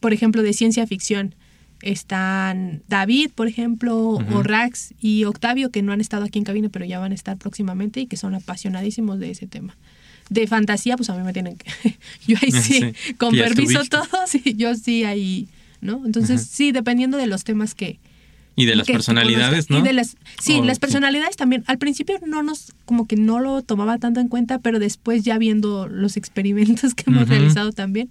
Por 0.02 0.14
ejemplo, 0.14 0.44
de 0.44 0.54
ciencia 0.54 0.86
ficción 0.88 1.36
están 1.82 2.84
David, 2.88 3.32
por 3.34 3.48
ejemplo, 3.48 3.98
o 3.98 4.44
Rax 4.44 4.94
y 5.02 5.24
Octavio, 5.26 5.72
que 5.72 5.82
no 5.82 5.92
han 5.92 6.02
estado 6.02 6.26
aquí 6.26 6.40
en 6.40 6.46
cabina, 6.46 6.70
pero 6.70 6.86
ya 6.86 7.00
van 7.00 7.12
a 7.12 7.16
estar 7.16 7.38
próximamente 7.38 8.02
y 8.02 8.08
que 8.08 8.18
son 8.18 8.36
apasionadísimos 8.36 9.20
de 9.20 9.32
ese 9.32 9.48
tema. 9.48 9.76
De 10.30 10.48
fantasía, 10.48 10.96
pues 10.96 11.10
a 11.10 11.16
mí 11.16 11.24
me 11.24 11.34
tienen 11.34 11.58
que... 11.58 11.98
yo 12.28 12.38
ahí 12.42 12.52
sí, 12.64 12.74
Sí, 12.74 13.14
con 13.16 13.36
permiso 13.36 13.82
estuviste. 13.82 13.98
todo, 13.98 14.28
sí, 14.28 14.54
yo 14.58 14.76
sí 14.76 15.04
ahí, 15.04 15.48
¿no? 15.82 16.06
Entonces, 16.06 16.46
sí, 16.46 16.72
dependiendo 16.72 17.18
de 17.18 17.28
los 17.28 17.44
temas 17.44 17.76
que... 17.76 18.00
Y 18.56 18.66
de 18.66 18.76
las 18.76 18.86
que 18.88 18.94
personalidades. 18.94 19.70
¿no? 19.70 19.80
Y 19.80 19.82
de 19.82 19.94
las, 19.94 20.18
sí, 20.42 20.60
O- 20.60 20.66
las 20.66 20.78
sí. 20.78 20.82
personalidades 20.82 21.36
también. 21.38 21.64
Al 21.68 21.78
principio 21.78 22.20
no 22.26 22.44
nos, 22.44 22.74
como 22.86 23.08
que 23.08 23.16
no 23.16 23.40
lo 23.40 23.62
tomaba 23.62 23.98
tanto 23.98 24.20
en 24.20 24.28
cuenta, 24.28 24.60
pero 24.60 24.80
después 24.80 25.24
ya 25.24 25.38
viendo 25.38 25.88
los 25.88 26.18
experimentos 26.18 26.94
que 26.96 27.06
hemos 27.08 27.28
realizado 27.30 27.72
también, 27.72 28.10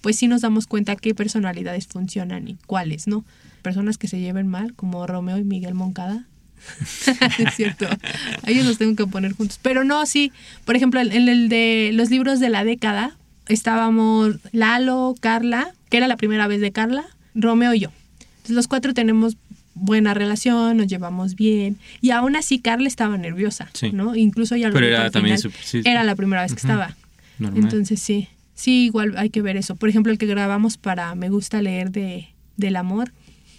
pues 0.00 0.16
sí 0.16 0.28
nos 0.28 0.42
damos 0.42 0.66
cuenta 0.66 0.94
qué 0.96 1.14
personalidades 1.14 1.86
funcionan 1.86 2.48
y 2.48 2.56
cuáles, 2.66 3.06
¿no? 3.08 3.24
Personas 3.62 3.98
que 3.98 4.08
se 4.08 4.20
lleven 4.20 4.46
mal, 4.46 4.74
como 4.74 5.06
Romeo 5.06 5.38
y 5.38 5.44
Miguel 5.44 5.74
Moncada. 5.74 6.26
es 7.38 7.54
cierto. 7.54 7.86
A 7.86 8.50
ellos 8.50 8.66
los 8.66 8.78
tengo 8.78 8.94
que 8.96 9.06
poner 9.06 9.32
juntos. 9.32 9.58
Pero 9.62 9.84
no, 9.84 10.06
sí. 10.06 10.32
Por 10.64 10.76
ejemplo, 10.76 11.00
en 11.00 11.12
en 11.12 11.28
el 11.28 11.48
de 11.48 11.90
los 11.94 12.10
libros 12.10 12.40
de 12.40 12.48
la 12.50 12.64
década, 12.64 13.16
estábamos 13.48 14.36
Lalo, 14.52 15.14
Carla, 15.20 15.72
que 15.88 15.96
era 15.96 16.08
la 16.08 16.16
primera 16.16 16.46
vez 16.46 16.60
de 16.60 16.72
Carla, 16.72 17.04
Romeo 17.34 17.74
y 17.74 17.80
yo. 17.80 17.90
Entonces 18.20 18.56
los 18.56 18.68
cuatro 18.68 18.94
tenemos 18.94 19.36
buena 19.80 20.14
relación, 20.14 20.76
nos 20.76 20.86
llevamos 20.86 21.34
bien. 21.34 21.76
Y 22.00 22.10
aún 22.10 22.36
así 22.36 22.58
Carla 22.58 22.88
estaba 22.88 23.16
nerviosa, 23.16 23.70
Sí. 23.72 23.90
¿no? 23.92 24.14
Incluso 24.16 24.56
ya 24.56 24.68
lo 24.68 24.74
Pero 24.74 24.86
era 24.86 25.10
también 25.10 25.38
final, 25.38 25.52
su- 25.52 25.58
sí, 25.64 25.82
Era 25.84 26.04
la 26.04 26.14
primera 26.14 26.42
vez 26.42 26.52
que 26.52 26.60
estaba. 26.60 26.96
Normal. 27.38 27.62
Entonces 27.62 28.00
sí, 28.00 28.28
sí, 28.54 28.84
igual 28.86 29.14
hay 29.16 29.30
que 29.30 29.42
ver 29.42 29.56
eso. 29.56 29.76
Por 29.76 29.88
ejemplo, 29.88 30.12
el 30.12 30.18
que 30.18 30.26
grabamos 30.26 30.76
para 30.76 31.14
Me 31.14 31.28
gusta 31.30 31.62
leer 31.62 31.90
de 31.90 32.28
del 32.56 32.74
amor, 32.76 33.12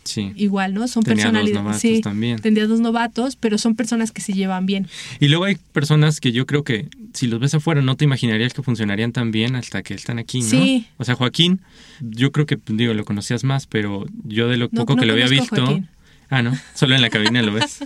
Sí. 0.04 0.32
igual, 0.36 0.74
¿no? 0.74 0.88
Son 0.88 1.04
Tenía 1.04 1.26
dos 1.26 1.32
personalidades. 1.32 1.64
novatos 1.64 1.82
sí, 1.82 2.02
también. 2.02 2.40
tendría 2.40 2.66
dos 2.68 2.80
novatos, 2.82 3.36
pero 3.36 3.58
son 3.58 3.76
personas 3.76 4.12
que 4.12 4.22
se 4.22 4.34
llevan 4.34 4.66
bien. 4.66 4.88
Y 5.20 5.28
luego 5.28 5.46
hay 5.46 5.56
personas 5.72 6.20
que 6.20 6.32
yo 6.34 6.46
creo 6.46 6.64
que 6.64 6.88
si 7.14 7.28
los 7.28 7.40
ves 7.40 7.54
afuera 7.54 7.82
no 7.82 7.96
te 7.96 8.06
imaginarías 8.06 8.54
que 8.54 8.62
funcionarían 8.64 9.12
tan 9.14 9.32
bien 9.32 9.56
hasta 9.56 9.84
que 9.84 9.94
están 9.94 10.20
aquí, 10.20 10.40
¿no? 10.42 10.48
Sí. 10.50 10.88
O 10.98 11.06
sea, 11.06 11.16
Joaquín, 11.16 11.62
yo 12.02 12.32
creo 12.32 12.46
que, 12.46 12.58
digo, 12.68 12.94
lo 12.94 13.06
conocías 13.06 13.44
más, 13.44 13.68
pero 13.68 14.06
yo 14.26 14.48
de 14.50 14.58
lo 14.58 14.66
No, 14.72 14.82
poco 14.82 14.96
no 14.96 15.02
que 15.02 15.06
lo 15.06 15.14
había 15.14 15.28
visto... 15.28 15.56
Joaquín. 15.66 15.88
Ah, 16.30 16.42
¿no? 16.42 16.58
Solo 16.76 16.96
en 16.96 17.02
la 17.02 17.10
cabina 17.10 17.42
lo 17.42 17.54
ves. 17.54 17.80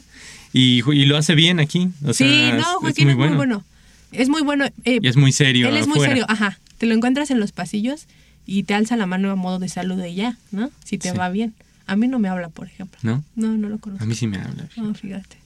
Y, 0.51 0.81
lo 1.05 1.17
hace 1.17 1.33
bien 1.35 1.59
aquí. 1.59 1.89
O 2.05 2.13
sea, 2.13 2.27
sí, 2.27 2.51
no, 2.57 2.63
Joaquín 2.79 3.09
es 3.09 3.15
muy 3.17 3.29
bueno. 3.29 3.63
Es 4.11 4.29
muy 4.29 4.41
bueno. 4.43 4.65
eh, 4.85 4.99
Y 5.01 5.07
es 5.07 5.15
muy 5.17 5.31
serio 5.31 5.69
Él 5.69 5.77
es 5.77 5.87
muy 5.87 5.99
serio, 5.99 6.25
ajá. 6.29 6.59
Te 6.77 6.85
lo 6.85 6.93
encuentras 6.93 7.31
en 7.31 7.39
los 7.39 7.51
pasillos 7.51 8.05
y 8.45 8.63
te 8.63 8.73
alza 8.75 8.95
la 8.97 9.05
mano 9.07 9.31
a 9.31 9.35
modo 9.35 9.57
de 9.59 9.69
saludo 9.69 10.05
y 10.05 10.13
ya, 10.15 10.37
¿no? 10.51 10.69
Si 10.83 10.97
te 10.97 11.11
Sí. 11.11 11.17
va 11.17 11.29
bien. 11.29 11.53
A 11.87 11.95
mí 11.95 12.07
no 12.07 12.19
me 12.19 12.27
habla, 12.29 12.49
por 12.49 12.67
ejemplo. 12.67 12.99
¿No? 13.01 13.23
No, 13.35 13.57
no 13.57 13.69
lo 13.69 13.77
conozco. 13.79 14.03
A 14.03 14.07
mí 14.07 14.13
sí 14.15 14.27
me 14.27 14.37
habla. 14.37 14.67
No, 14.77 14.93
fíjate. 14.93 15.37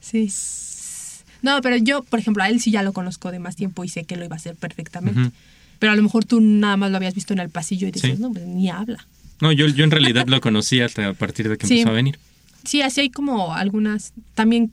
Sí. 0.00 0.30
No, 1.42 1.60
pero 1.62 1.76
yo, 1.76 2.02
por 2.02 2.18
ejemplo, 2.18 2.42
a 2.42 2.48
él 2.48 2.60
sí 2.60 2.70
ya 2.70 2.82
lo 2.82 2.92
conozco 2.92 3.30
de 3.30 3.38
más 3.38 3.56
tiempo 3.56 3.84
y 3.84 3.88
sé 3.88 4.04
que 4.04 4.16
lo 4.16 4.24
iba 4.24 4.34
a 4.34 4.38
hacer 4.38 4.56
perfectamente. 4.56 5.30
Pero 5.78 5.92
a 5.92 5.96
lo 5.96 6.02
mejor 6.02 6.24
tú 6.24 6.40
nada 6.40 6.76
más 6.76 6.90
lo 6.90 6.96
habías 6.96 7.14
visto 7.14 7.32
en 7.34 7.38
el 7.40 7.50
pasillo 7.50 7.86
y 7.86 7.90
dices, 7.92 8.16
Sí. 8.16 8.22
no, 8.22 8.32
pues 8.32 8.44
ni 8.46 8.68
habla. 8.70 9.06
No, 9.40 9.52
yo, 9.52 9.68
yo 9.68 9.84
en 9.84 9.90
realidad 9.90 10.26
lo 10.26 10.40
conocí 10.40 10.80
hasta 10.80 11.06
a 11.08 11.12
partir 11.12 11.48
de 11.48 11.58
que 11.58 11.66
Sí. 11.66 11.74
empezó 11.74 11.90
a 11.90 11.92
venir. 11.92 12.18
Sí, 12.66 12.82
así 12.82 13.00
hay 13.02 13.10
como 13.10 13.54
algunas, 13.54 14.12
también 14.34 14.72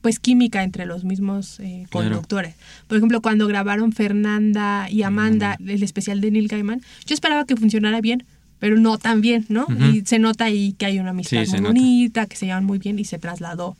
pues 0.00 0.18
química 0.18 0.62
entre 0.64 0.84
los 0.84 1.04
mismos 1.04 1.60
eh, 1.60 1.86
Claro. 1.90 2.08
conductores. 2.10 2.54
Por 2.88 2.98
ejemplo, 2.98 3.22
cuando 3.22 3.46
grabaron 3.46 3.92
Fernanda 3.92 4.88
y 4.90 5.02
Amanda 5.02 5.56
el 5.66 5.82
especial 5.82 6.20
de 6.20 6.30
Neil 6.30 6.48
Gaiman, 6.48 6.82
yo 7.06 7.14
esperaba 7.14 7.46
que 7.46 7.56
funcionara 7.56 8.00
bien, 8.02 8.24
pero 8.58 8.76
no 8.78 8.98
tan 8.98 9.20
bien, 9.22 9.46
¿no? 9.48 9.66
Y 9.92 10.02
se 10.04 10.18
nota 10.18 10.44
ahí 10.46 10.74
que 10.78 10.86
hay 10.86 10.98
una 10.98 11.10
amistad 11.10 11.42
Sí, 11.44 11.50
muy 11.52 11.60
nota. 11.60 11.68
bonita, 11.68 12.26
que 12.26 12.36
se 12.36 12.46
llevan 12.46 12.64
muy 12.66 12.78
bien 12.78 12.98
y 12.98 13.04
se 13.04 13.18
trasladó 13.18 13.76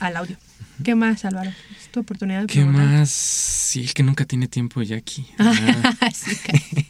al 0.00 0.16
audio. 0.16 0.36
¿Qué 0.84 0.94
más, 0.94 1.24
Álvaro? 1.24 1.50
Es 1.80 1.88
tu 1.90 2.00
oportunidad 2.00 2.42
de 2.42 2.46
¿Qué 2.46 2.60
preguntar. 2.60 2.86
más? 2.86 3.10
Sí, 3.10 3.82
es 3.84 3.94
que 3.94 4.02
nunca 4.04 4.24
tiene 4.24 4.46
tiempo 4.48 4.82
Jackie. 4.82 5.26
Sí, 6.12 6.36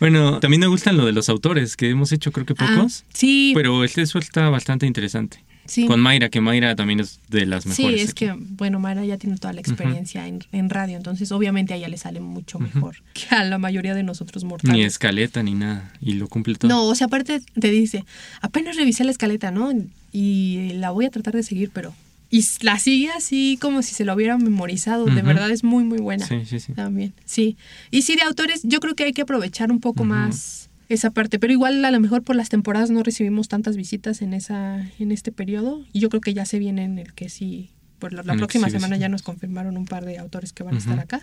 Bueno, 0.00 0.40
también 0.40 0.60
me 0.60 0.66
gustan 0.66 0.96
lo 0.96 1.04
de 1.04 1.12
los 1.12 1.28
autores, 1.28 1.76
que 1.76 1.90
hemos 1.90 2.10
hecho 2.12 2.32
creo 2.32 2.46
que 2.46 2.54
Ah, 2.56 2.74
pocos. 2.76 3.04
sí, 3.12 3.52
Pero 3.54 3.84
este 3.84 4.02
está 4.02 4.48
bastante 4.48 4.86
interesante. 4.86 5.44
Sí. 5.70 5.86
Con 5.86 6.00
Mayra, 6.00 6.28
que 6.28 6.40
Mayra 6.40 6.76
también 6.76 7.00
es 7.00 7.20
de 7.28 7.46
las 7.46 7.62
Sí, 7.64 7.68
mejores. 7.84 8.02
es 8.02 8.10
aquí. 8.10 8.26
que, 8.26 8.34
bueno, 8.36 8.80
Mara 8.80 9.04
ya 9.04 9.16
tiene 9.16 9.36
toda 9.38 9.52
la 9.52 9.60
experiencia 9.60 10.26
en, 10.26 10.40
en 10.52 10.68
radio, 10.68 10.96
entonces 10.96 11.32
obviamente 11.32 11.72
a 11.72 11.76
ella 11.76 11.88
le 11.88 11.96
sale 11.96 12.20
mucho 12.20 12.58
mejor 12.58 12.96
que 13.14 13.34
a 13.34 13.44
la 13.44 13.58
mayoría 13.58 13.94
de 13.94 14.02
nosotros 14.02 14.44
mortales. 14.44 14.76
Ni 14.76 14.82
escaleta 14.82 15.42
ni 15.42 15.54
nada. 15.54 15.92
Y 16.00 16.14
lo 16.14 16.28
cumple 16.28 16.56
todo. 16.56 16.68
No, 16.68 16.84
o 16.84 16.94
sea, 16.94 17.06
aparte 17.06 17.40
te 17.58 17.70
dice, 17.70 18.04
apenas 18.40 18.76
revisé 18.76 19.04
la 19.04 19.10
escaleta, 19.12 19.50
¿no? 19.50 19.70
Y 20.12 20.72
la 20.74 20.90
voy 20.90 21.06
a 21.06 21.10
tratar 21.10 21.34
de 21.34 21.42
seguir, 21.42 21.70
pero... 21.72 21.94
Y 22.32 22.44
la 22.60 22.78
sigue 22.78 23.10
así 23.10 23.58
como 23.60 23.82
si 23.82 23.92
se 23.92 24.04
lo 24.04 24.14
hubiera 24.14 24.38
memorizado. 24.38 25.04
De 25.06 25.20
verdad 25.22 25.50
es 25.50 25.64
muy, 25.64 25.82
muy 25.82 25.98
buena. 25.98 26.24
Sí, 26.26 26.44
sí, 26.46 26.60
sí. 26.60 26.72
También, 26.74 27.12
sí. 27.24 27.56
Y 27.90 28.02
sí, 28.02 28.14
de 28.14 28.22
autores, 28.22 28.60
yo 28.62 28.78
creo 28.78 28.94
que 28.94 29.02
hay 29.02 29.12
que 29.12 29.22
aprovechar 29.22 29.72
un 29.72 29.80
poco 29.80 30.04
más 30.04 30.69
esa 30.90 31.10
parte. 31.10 31.38
Pero 31.38 31.52
igual 31.52 31.82
a 31.84 31.90
lo 31.90 32.00
mejor 32.00 32.22
por 32.22 32.36
las 32.36 32.48
temporadas 32.50 32.90
no 32.90 33.02
recibimos 33.02 33.48
tantas 33.48 33.76
visitas 33.76 34.20
en 34.20 34.34
esa 34.34 34.86
en 34.98 35.12
este 35.12 35.32
periodo. 35.32 35.82
Y 35.92 36.00
yo 36.00 36.10
creo 36.10 36.20
que 36.20 36.34
ya 36.34 36.44
se 36.44 36.58
viene 36.58 36.84
en 36.84 36.98
el 36.98 37.14
que 37.14 37.28
sí, 37.28 37.70
por 37.98 38.12
la, 38.12 38.22
próxima 38.22 38.66
sí, 38.66 38.72
semana 38.72 38.96
sí. 38.96 39.00
ya 39.00 39.08
nos 39.08 39.22
confirmaron 39.22 39.76
un 39.76 39.86
par 39.86 40.04
de 40.04 40.18
autores 40.18 40.52
que 40.52 40.62
van 40.62 40.74
a 40.74 40.78
estar 40.78 40.98
acá. 40.98 41.22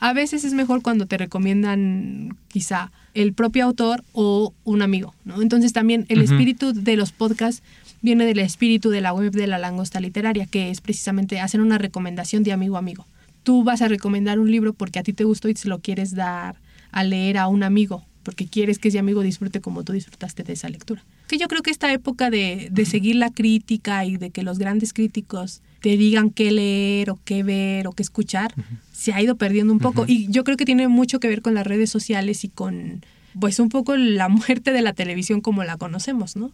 A 0.00 0.12
veces 0.12 0.44
es 0.44 0.52
mejor 0.52 0.82
cuando 0.82 1.06
te 1.06 1.16
recomiendan 1.16 2.36
quizá 2.48 2.90
el 3.14 3.32
propio 3.32 3.64
autor 3.64 4.02
o 4.12 4.52
un 4.64 4.82
amigo, 4.82 5.14
¿no? 5.24 5.40
Entonces 5.40 5.72
también 5.72 6.04
el 6.08 6.20
espíritu 6.20 6.72
de 6.72 6.96
los 6.96 7.12
podcasts 7.12 7.62
viene 8.02 8.26
del 8.26 8.40
espíritu 8.40 8.90
de 8.90 9.00
la 9.00 9.14
web 9.14 9.32
de 9.32 9.46
la 9.46 9.58
langosta 9.58 10.00
literaria, 10.00 10.46
que 10.46 10.70
es 10.70 10.80
precisamente 10.80 11.40
hacer 11.40 11.60
una 11.60 11.78
recomendación 11.78 12.42
de 12.42 12.52
amigo 12.52 12.74
a 12.76 12.80
amigo. 12.80 13.06
Tú 13.44 13.62
vas 13.62 13.80
a 13.82 13.88
recomendar 13.88 14.40
un 14.40 14.50
libro 14.50 14.74
porque 14.74 14.98
a 14.98 15.04
ti 15.04 15.12
te 15.12 15.24
gustó 15.24 15.48
y 15.48 15.54
se 15.54 15.68
lo 15.68 15.78
quieres 15.78 16.14
dar 16.14 16.56
a 16.90 17.04
leer 17.04 17.38
a 17.38 17.46
un 17.46 17.62
amigo, 17.62 18.04
porque 18.24 18.46
quieres 18.46 18.78
que 18.78 18.88
ese 18.88 18.98
amigo 18.98 19.22
disfrute 19.22 19.60
como 19.60 19.84
tú 19.84 19.92
disfrutaste 19.92 20.42
de 20.42 20.54
esa 20.54 20.68
lectura. 20.68 21.04
Que 21.28 21.38
yo 21.38 21.46
creo 21.46 21.62
que 21.62 21.70
esta 21.70 21.92
época 21.92 22.30
de, 22.30 22.68
de 22.72 22.84
seguir 22.86 23.16
la 23.16 23.30
crítica 23.30 24.04
y 24.04 24.16
de 24.16 24.30
que 24.30 24.42
los 24.42 24.58
grandes 24.58 24.92
críticos 24.92 25.62
te 25.84 25.98
digan 25.98 26.30
qué 26.30 26.50
leer 26.50 27.10
o 27.10 27.18
qué 27.26 27.42
ver 27.42 27.86
o 27.86 27.92
qué 27.92 28.02
escuchar, 28.02 28.54
se 28.90 29.12
ha 29.12 29.20
ido 29.20 29.36
perdiendo 29.36 29.70
un 29.70 29.80
poco. 29.80 30.06
Y 30.08 30.28
yo 30.30 30.42
creo 30.42 30.56
que 30.56 30.64
tiene 30.64 30.88
mucho 30.88 31.20
que 31.20 31.28
ver 31.28 31.42
con 31.42 31.52
las 31.52 31.66
redes 31.66 31.90
sociales 31.90 32.42
y 32.42 32.48
con, 32.48 33.04
pues, 33.38 33.60
un 33.60 33.68
poco 33.68 33.94
la 33.94 34.28
muerte 34.30 34.72
de 34.72 34.80
la 34.80 34.94
televisión 34.94 35.42
como 35.42 35.62
la 35.62 35.76
conocemos, 35.76 36.36
¿no? 36.36 36.52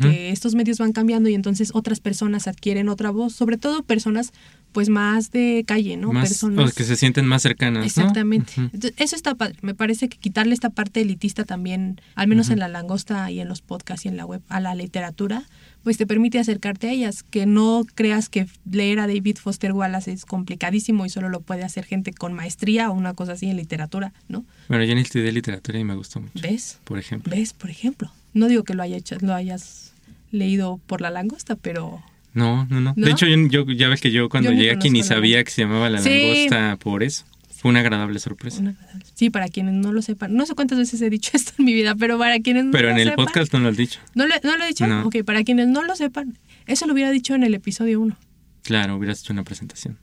Que 0.00 0.30
estos 0.30 0.54
medios 0.54 0.78
van 0.78 0.92
cambiando 0.92 1.28
y 1.28 1.34
entonces 1.34 1.70
otras 1.72 2.00
personas 2.00 2.48
adquieren 2.48 2.88
otra 2.88 3.10
voz, 3.10 3.32
sobre 3.32 3.58
todo 3.58 3.82
personas 3.84 4.32
pues 4.72 4.88
más 4.90 5.30
de 5.30 5.64
calle, 5.66 5.96
¿no? 5.96 6.12
Más- 6.12 6.28
personas 6.28 6.70
o 6.72 6.74
que 6.74 6.84
se 6.84 6.96
sienten 6.96 7.24
más 7.26 7.42
cercanas. 7.42 7.80
¿no? 7.80 7.86
Exactamente. 7.86 8.52
Ujú. 8.52 8.70
Entonces, 8.72 8.94
Eso 8.98 9.16
está 9.16 9.34
padre. 9.34 9.56
Me 9.62 9.74
parece 9.74 10.08
que 10.08 10.18
quitarle 10.18 10.52
esta 10.52 10.70
parte 10.70 11.00
elitista 11.00 11.44
también, 11.44 12.00
al 12.16 12.28
menos 12.28 12.50
en 12.50 12.58
la 12.58 12.68
langosta 12.68 13.30
y 13.30 13.40
en 13.40 13.48
los 13.48 13.62
podcasts 13.62 14.04
y 14.04 14.08
en 14.08 14.16
la 14.16 14.26
web, 14.26 14.42
a 14.48 14.60
la 14.60 14.74
literatura, 14.74 15.44
pues 15.84 15.96
te 15.96 16.06
permite 16.06 16.38
acercarte 16.38 16.88
a 16.88 16.92
ellas. 16.92 17.22
Que 17.22 17.46
no 17.46 17.86
creas 17.94 18.28
que 18.28 18.46
leer 18.70 18.98
a 19.00 19.06
David 19.06 19.36
Foster 19.40 19.72
Wallace 19.72 20.12
es 20.12 20.26
complicadísimo 20.26 21.06
y 21.06 21.08
solo 21.08 21.28
lo 21.30 21.40
puede 21.40 21.64
hacer 21.64 21.84
gente 21.86 22.12
con 22.12 22.34
maestría 22.34 22.90
o 22.90 22.94
una 22.94 23.14
cosa 23.14 23.32
así 23.32 23.46
en 23.48 23.56
literatura, 23.56 24.12
¿no? 24.28 24.44
Bueno, 24.68 24.84
yo 24.84 24.94
ni 24.94 25.00
estudié 25.00 25.32
literatura 25.32 25.78
y 25.78 25.84
me 25.84 25.94
gustó 25.94 26.20
mucho. 26.20 26.32
¿Ves? 26.42 26.78
Por 26.84 26.98
ejemplo. 26.98 27.34
¿Ves? 27.34 27.54
Por 27.54 27.70
ejemplo. 27.70 28.12
No 28.34 28.48
digo 28.48 28.64
que 28.64 28.74
lo, 28.74 28.82
haya 28.82 28.96
hecho, 28.96 29.16
lo 29.20 29.34
hayas 29.34 29.92
leído 30.30 30.78
por 30.86 31.00
la 31.00 31.10
langosta, 31.10 31.56
pero... 31.56 32.02
No, 32.34 32.66
no, 32.66 32.80
no, 32.80 32.92
¿No? 32.96 33.06
De 33.06 33.10
hecho, 33.10 33.26
yo, 33.26 33.36
yo- 33.48 33.72
ya 33.72 33.88
ves 33.88 34.00
que 34.00 34.10
yo 34.10 34.28
cuando 34.28 34.50
Yo 34.52 34.56
llegué 34.56 34.70
aquí 34.70 34.90
ni 34.90 35.02
sabía 35.02 35.42
que 35.42 35.50
se 35.50 35.62
llamaba 35.62 35.88
la 35.90 36.00
Sí. 36.00 36.10
langosta 36.48 36.76
por 36.76 37.02
eso. 37.02 37.24
Fue 37.56 37.70
una 37.70 37.80
agradable 37.80 38.20
sorpresa. 38.20 38.60
una 38.60 38.70
agradable- 38.72 39.04
Sí, 39.14 39.30
para 39.30 39.48
quienes 39.48 39.74
no 39.74 39.92
lo 39.92 40.02
sepan. 40.02 40.34
No 40.34 40.46
sé 40.46 40.54
cuántas 40.54 40.78
veces 40.78 41.00
he 41.00 41.10
dicho 41.10 41.30
esto 41.34 41.52
en 41.58 41.64
mi 41.64 41.72
vida, 41.72 41.94
pero 41.96 42.16
para 42.18 42.38
quienes 42.40 42.66
no 42.66 42.70
Pero 42.70 42.88
lo 42.88 42.94
en 42.94 43.00
el 43.00 43.08
sepan- 43.08 43.16
podcast 43.24 43.52
no 43.54 43.60
lo 43.60 43.68
has 43.70 43.76
dicho. 43.76 43.98
¿No, 44.14 44.26
le- 44.26 44.40
¿No 44.44 44.56
lo 44.56 44.64
he 44.64 44.68
dicho? 44.68 44.86
No. 44.86 45.06
Ok, 45.06 45.24
para 45.24 45.42
quienes 45.42 45.66
no 45.68 45.82
lo 45.82 45.96
sepan, 45.96 46.38
eso 46.66 46.86
lo 46.86 46.92
hubiera 46.92 47.10
dicho 47.10 47.34
en 47.34 47.42
el 47.42 47.54
episodio 47.54 48.00
1. 48.00 48.16
Claro, 48.62 48.96
hubieras 48.96 49.20
hecho 49.20 49.32
una 49.32 49.42
presentación. 49.42 49.98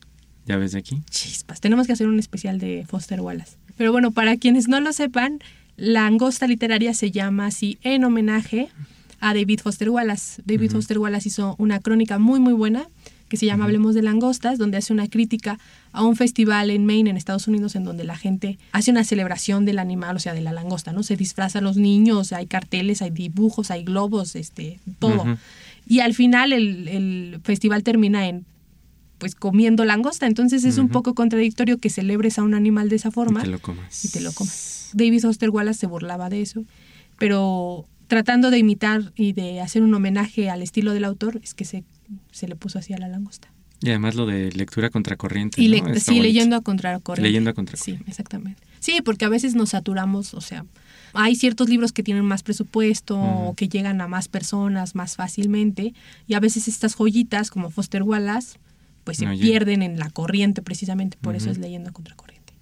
Ya 0.48 0.58
ves 0.58 0.74
de 0.74 0.80
aquí. 0.80 1.02
Chispas, 1.10 1.62
tenemos 1.62 1.88
que 1.88 1.94
hacer 1.94 2.08
un 2.08 2.20
especial 2.20 2.60
de 2.60 2.86
Foster 2.88 3.22
Wallace. 3.22 3.58
Pero 3.78 3.92
bueno, 3.92 4.12
para 4.12 4.36
quienes 4.38 4.68
no 4.68 4.80
lo 4.82 4.92
sepan, 4.94 5.40
la 5.78 6.06
angosta 6.06 6.48
literaria 6.48 6.94
se 6.94 7.12
llama 7.12 7.48
así 7.48 7.78
en 7.82 8.04
homenaje 8.04 8.70
a 9.20 9.34
David 9.34 9.60
Foster 9.62 9.90
Wallace. 9.90 10.42
David 10.46 10.72
Foster 10.72 10.98
Wallace 11.00 11.30
hizo 11.30 11.56
una 11.58 11.80
crónica 11.80 12.20
muy, 12.20 12.40
muy 12.40 12.54
buena 12.54 12.88
que 13.28 13.38
se 13.38 13.48
llama 13.48 13.66
Hablemos 13.66 13.96
de 13.96 14.04
langostas, 14.04 14.60
donde 14.60 14.78
hace 14.78 14.94
una 14.94 15.08
crítica 15.08 15.58
a 15.92 16.04
un 16.04 16.16
festival 16.16 16.70
en 16.70 16.86
Maine, 16.86 17.10
en 17.10 17.18
Estados 17.18 17.48
Unidos, 17.48 17.76
en 17.76 17.84
donde 17.84 18.04
la 18.04 18.16
gente 18.16 18.60
hace 18.72 18.92
una 18.92 19.04
celebración 19.04 19.66
del 19.66 19.80
animal, 19.80 20.16
o 20.16 20.20
sea, 20.20 20.34
de 20.34 20.42
la 20.42 20.54
langosta, 20.54 20.94
¿no? 20.94 21.02
Se 21.02 21.16
disfrazan 21.16 21.64
los 21.64 21.76
niños, 21.76 22.34
hay 22.34 22.46
carteles, 22.46 23.02
hay 23.02 23.10
dibujos, 23.10 23.72
hay 23.72 23.84
globos, 23.84 24.36
este, 24.36 24.80
todo. 25.00 25.26
Y 25.88 26.02
al 26.02 26.14
final 26.14 26.54
el, 26.54 26.88
el 26.88 27.40
festival 27.44 27.84
termina 27.84 28.28
en 28.28 28.46
pues 29.18 29.34
comiendo 29.34 29.86
langosta. 29.86 30.28
Entonces 30.28 30.64
es 30.64 30.78
un 30.78 30.90
poco 30.90 31.16
contradictorio 31.16 31.80
que 31.80 31.90
celebres 31.90 32.38
a 32.38 32.44
un 32.44 32.54
animal 32.54 32.90
de 32.90 32.98
esa 32.98 33.12
forma 33.12 33.42
Y 33.42 33.44
te 33.44 33.50
lo 33.50 33.60
comas. 33.60 34.06
y 34.06 34.10
te 34.10 34.22
lo 34.22 34.32
comas. 34.34 34.75
David 34.94 35.22
Foster 35.22 35.50
Wallace 35.50 35.80
se 35.80 35.88
burlaba 35.88 36.30
de 36.30 36.42
eso, 36.42 36.64
pero 37.18 37.86
tratando 38.08 38.52
de 38.52 38.60
imitar 38.60 39.12
y 39.16 39.34
de 39.34 39.62
hacer 39.62 39.82
un 39.84 39.94
homenaje 39.94 40.50
al 40.50 40.62
estilo 40.62 40.94
del 40.94 41.06
autor, 41.06 41.40
es 41.44 41.54
que 41.54 41.66
se, 41.66 41.84
se 42.32 42.48
le 42.48 42.56
puso 42.56 42.80
así 42.80 42.94
a 42.94 42.98
la 42.98 43.08
langosta. 43.08 43.52
Y 43.82 43.90
además 43.90 44.16
lo 44.16 44.26
de 44.26 44.52
lectura 44.54 44.90
contracorriente. 44.90 45.62
Y 45.62 45.68
¿no? 45.68 45.72
le- 45.74 45.78
Está 45.92 46.00
sí, 46.00 46.12
bonito. 46.12 46.24
leyendo 46.24 46.56
a 46.56 46.62
contracorriente. 46.62 47.28
Leyendo 47.28 47.50
a 47.50 47.54
contracorriente. 47.54 48.04
Sí, 48.06 48.10
exactamente. 48.10 48.62
Sí, 48.80 49.00
porque 49.04 49.26
a 49.26 49.30
veces 49.30 49.56
nos 49.56 49.70
saturamos, 49.70 50.34
o 50.34 50.42
sea, 50.42 50.66
hay 51.14 51.36
ciertos 51.36 51.70
libros 51.70 51.92
que 51.92 52.04
tienen 52.04 52.24
más 52.26 52.44
presupuesto 52.44 53.20
o 53.20 53.54
que 53.56 53.68
llegan 53.68 54.00
a 54.02 54.08
más 54.08 54.28
personas 54.28 54.96
más 54.96 55.16
fácilmente 55.16 55.94
y 56.28 56.34
a 56.36 56.40
veces 56.40 56.68
estas 56.68 56.96
joyitas 56.96 57.50
como 57.52 57.70
Foster 57.70 58.04
Wallace 58.04 58.58
pues 59.04 59.18
se 59.18 59.26
No 59.26 59.34
pierden 59.38 59.82
en 59.84 60.00
la 60.00 60.10
corriente 60.10 60.62
precisamente, 60.64 61.18
por 61.22 61.36
eso 61.36 61.52
es 61.52 61.58
leyendo 61.60 61.90
a 61.90 61.94
contracorriente. 61.94 62.54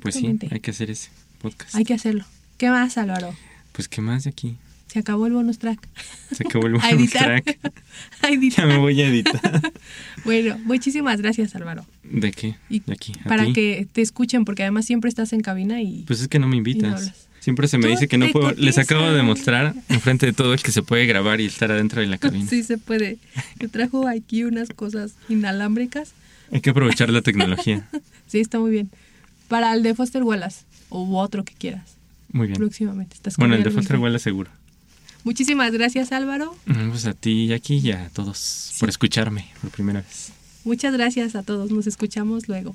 Pues 0.00 0.14
sí, 0.14 0.38
hay 0.50 0.60
que 0.60 0.70
hacer 0.70 0.90
ese 0.90 1.10
podcast. 1.42 1.74
Hay 1.74 1.84
que 1.84 1.94
hacerlo. 1.94 2.24
¿Qué 2.58 2.70
más, 2.70 2.96
Álvaro? 2.98 3.34
Pues 3.72 3.88
qué 3.88 4.00
más 4.00 4.24
de 4.24 4.30
aquí. 4.30 4.56
Se 4.86 4.98
acabó 4.98 5.26
el 5.26 5.32
bonus 5.32 5.58
track. 5.58 5.88
Se 6.36 6.44
acabó 6.46 6.66
el 6.66 6.76
A 6.82 6.90
bonus 6.90 6.92
editar. 6.92 7.42
track. 7.42 7.58
A 8.22 8.28
editar. 8.28 8.66
Ya 8.68 8.72
me 8.72 8.78
voy 8.78 9.00
a 9.00 9.08
editar. 9.08 9.72
Bueno, 10.24 10.56
muchísimas 10.64 11.20
gracias, 11.20 11.54
Álvaro. 11.56 11.84
¿De 12.04 12.30
qué? 12.30 12.56
De 12.68 12.92
aquí. 12.92 13.12
¿A 13.24 13.28
para 13.28 13.44
ti? 13.46 13.52
que 13.54 13.88
te 13.92 14.02
escuchen, 14.02 14.44
porque 14.44 14.62
además 14.62 14.84
siempre 14.86 15.08
estás 15.08 15.32
en 15.32 15.40
cabina 15.40 15.80
y 15.82 16.04
Pues 16.06 16.20
es 16.20 16.28
que 16.28 16.38
no 16.38 16.46
me 16.46 16.52
no 16.52 16.58
invitas. 16.58 16.94
hablas. 17.00 17.28
Siempre 17.40 17.66
se 17.66 17.76
me 17.78 17.88
dice 17.88 18.06
que 18.06 18.18
no 18.18 18.28
puedo. 18.30 18.52
Les 18.52 18.78
acabo 18.78 19.04
de 19.10 19.16
demostrar 19.16 19.74
enfrente 19.88 20.26
de 20.26 20.32
todo 20.32 20.54
el 20.54 20.62
que 20.62 20.70
se 20.70 20.82
puede 20.82 21.06
grabar 21.06 21.40
y 21.40 21.46
estar 21.46 21.72
adentro 21.72 22.00
de 22.00 22.06
la 22.06 22.18
cabina. 22.18 22.46
sí 22.48 22.62
se 22.62 22.78
puede. 22.78 23.18
Te 23.58 23.66
trajo 23.66 24.06
aquí 24.06 24.44
unas 24.44 24.68
cosas 24.68 25.14
inalámbricas. 25.28 26.12
Hay 26.52 26.60
que 26.60 26.70
aprovechar 26.70 27.10
la 27.10 27.22
tecnología. 27.22 27.88
Sí, 28.28 28.38
está 28.38 28.60
muy 28.60 28.70
bien. 28.70 28.90
Para 29.48 29.74
el 29.74 29.82
de 29.82 29.94
Foster 29.96 30.22
Wallace 30.22 30.60
o 30.92 31.18
otro 31.18 31.44
que 31.44 31.54
quieras. 31.54 31.96
Muy 32.30 32.46
bien. 32.46 32.58
Próximamente. 32.58 33.14
Estás 33.14 33.36
Bueno, 33.36 33.54
el 33.54 33.62
de. 33.62 33.70
Foster 33.70 33.98
Wallace 33.98 34.24
seguro. 34.24 34.50
Muchísimas 35.24 35.70
gracias, 35.72 36.10
Álvaro. 36.12 36.56
Pues 36.90 37.06
a 37.06 37.12
ti 37.14 37.44
y 37.44 37.52
aquí 37.52 37.76
y 37.78 37.92
a 37.92 38.08
todos 38.10 38.74
por 38.80 38.88
escucharme 38.88 39.48
por 39.60 39.70
primera 39.70 40.00
vez. 40.00 40.32
Muchas 40.64 40.92
gracias 40.94 41.34
a 41.36 41.42
todos. 41.42 41.70
Nos 41.70 41.86
escuchamos 41.86 42.48
luego. 42.48 42.74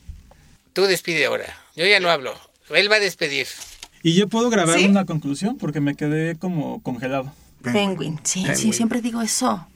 Tú 0.74 0.84
despide 0.84 1.26
ahora. 1.26 1.46
Yo 1.76 1.86
ya 1.86 2.00
no 2.00 2.10
hablo. 2.10 2.34
Él 2.70 2.90
va 2.92 2.96
a 2.96 3.00
despedir. 3.00 3.48
Y 4.04 4.14
yo 4.14 4.28
puedo 4.30 4.50
grabar 4.50 4.78
¿Sí? 4.80 4.86
una 4.86 5.06
conclusión 5.06 5.58
porque 5.58 5.82
me 5.82 5.96
quedé 5.96 6.38
como 6.38 6.82
congelado. 6.84 7.34
Penguin. 7.64 8.20
Sí, 8.24 8.42
sí, 8.42 8.46
Penguin. 8.48 8.74
siempre 8.74 9.02
digo 9.02 9.22
eso. 9.22 9.68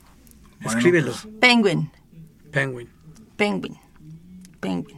Escríbelo. 0.63 1.13
Penguin. 1.39 1.89
Penguin. 2.51 2.87
Penguin. 3.35 3.75
Penguin. 4.59 4.97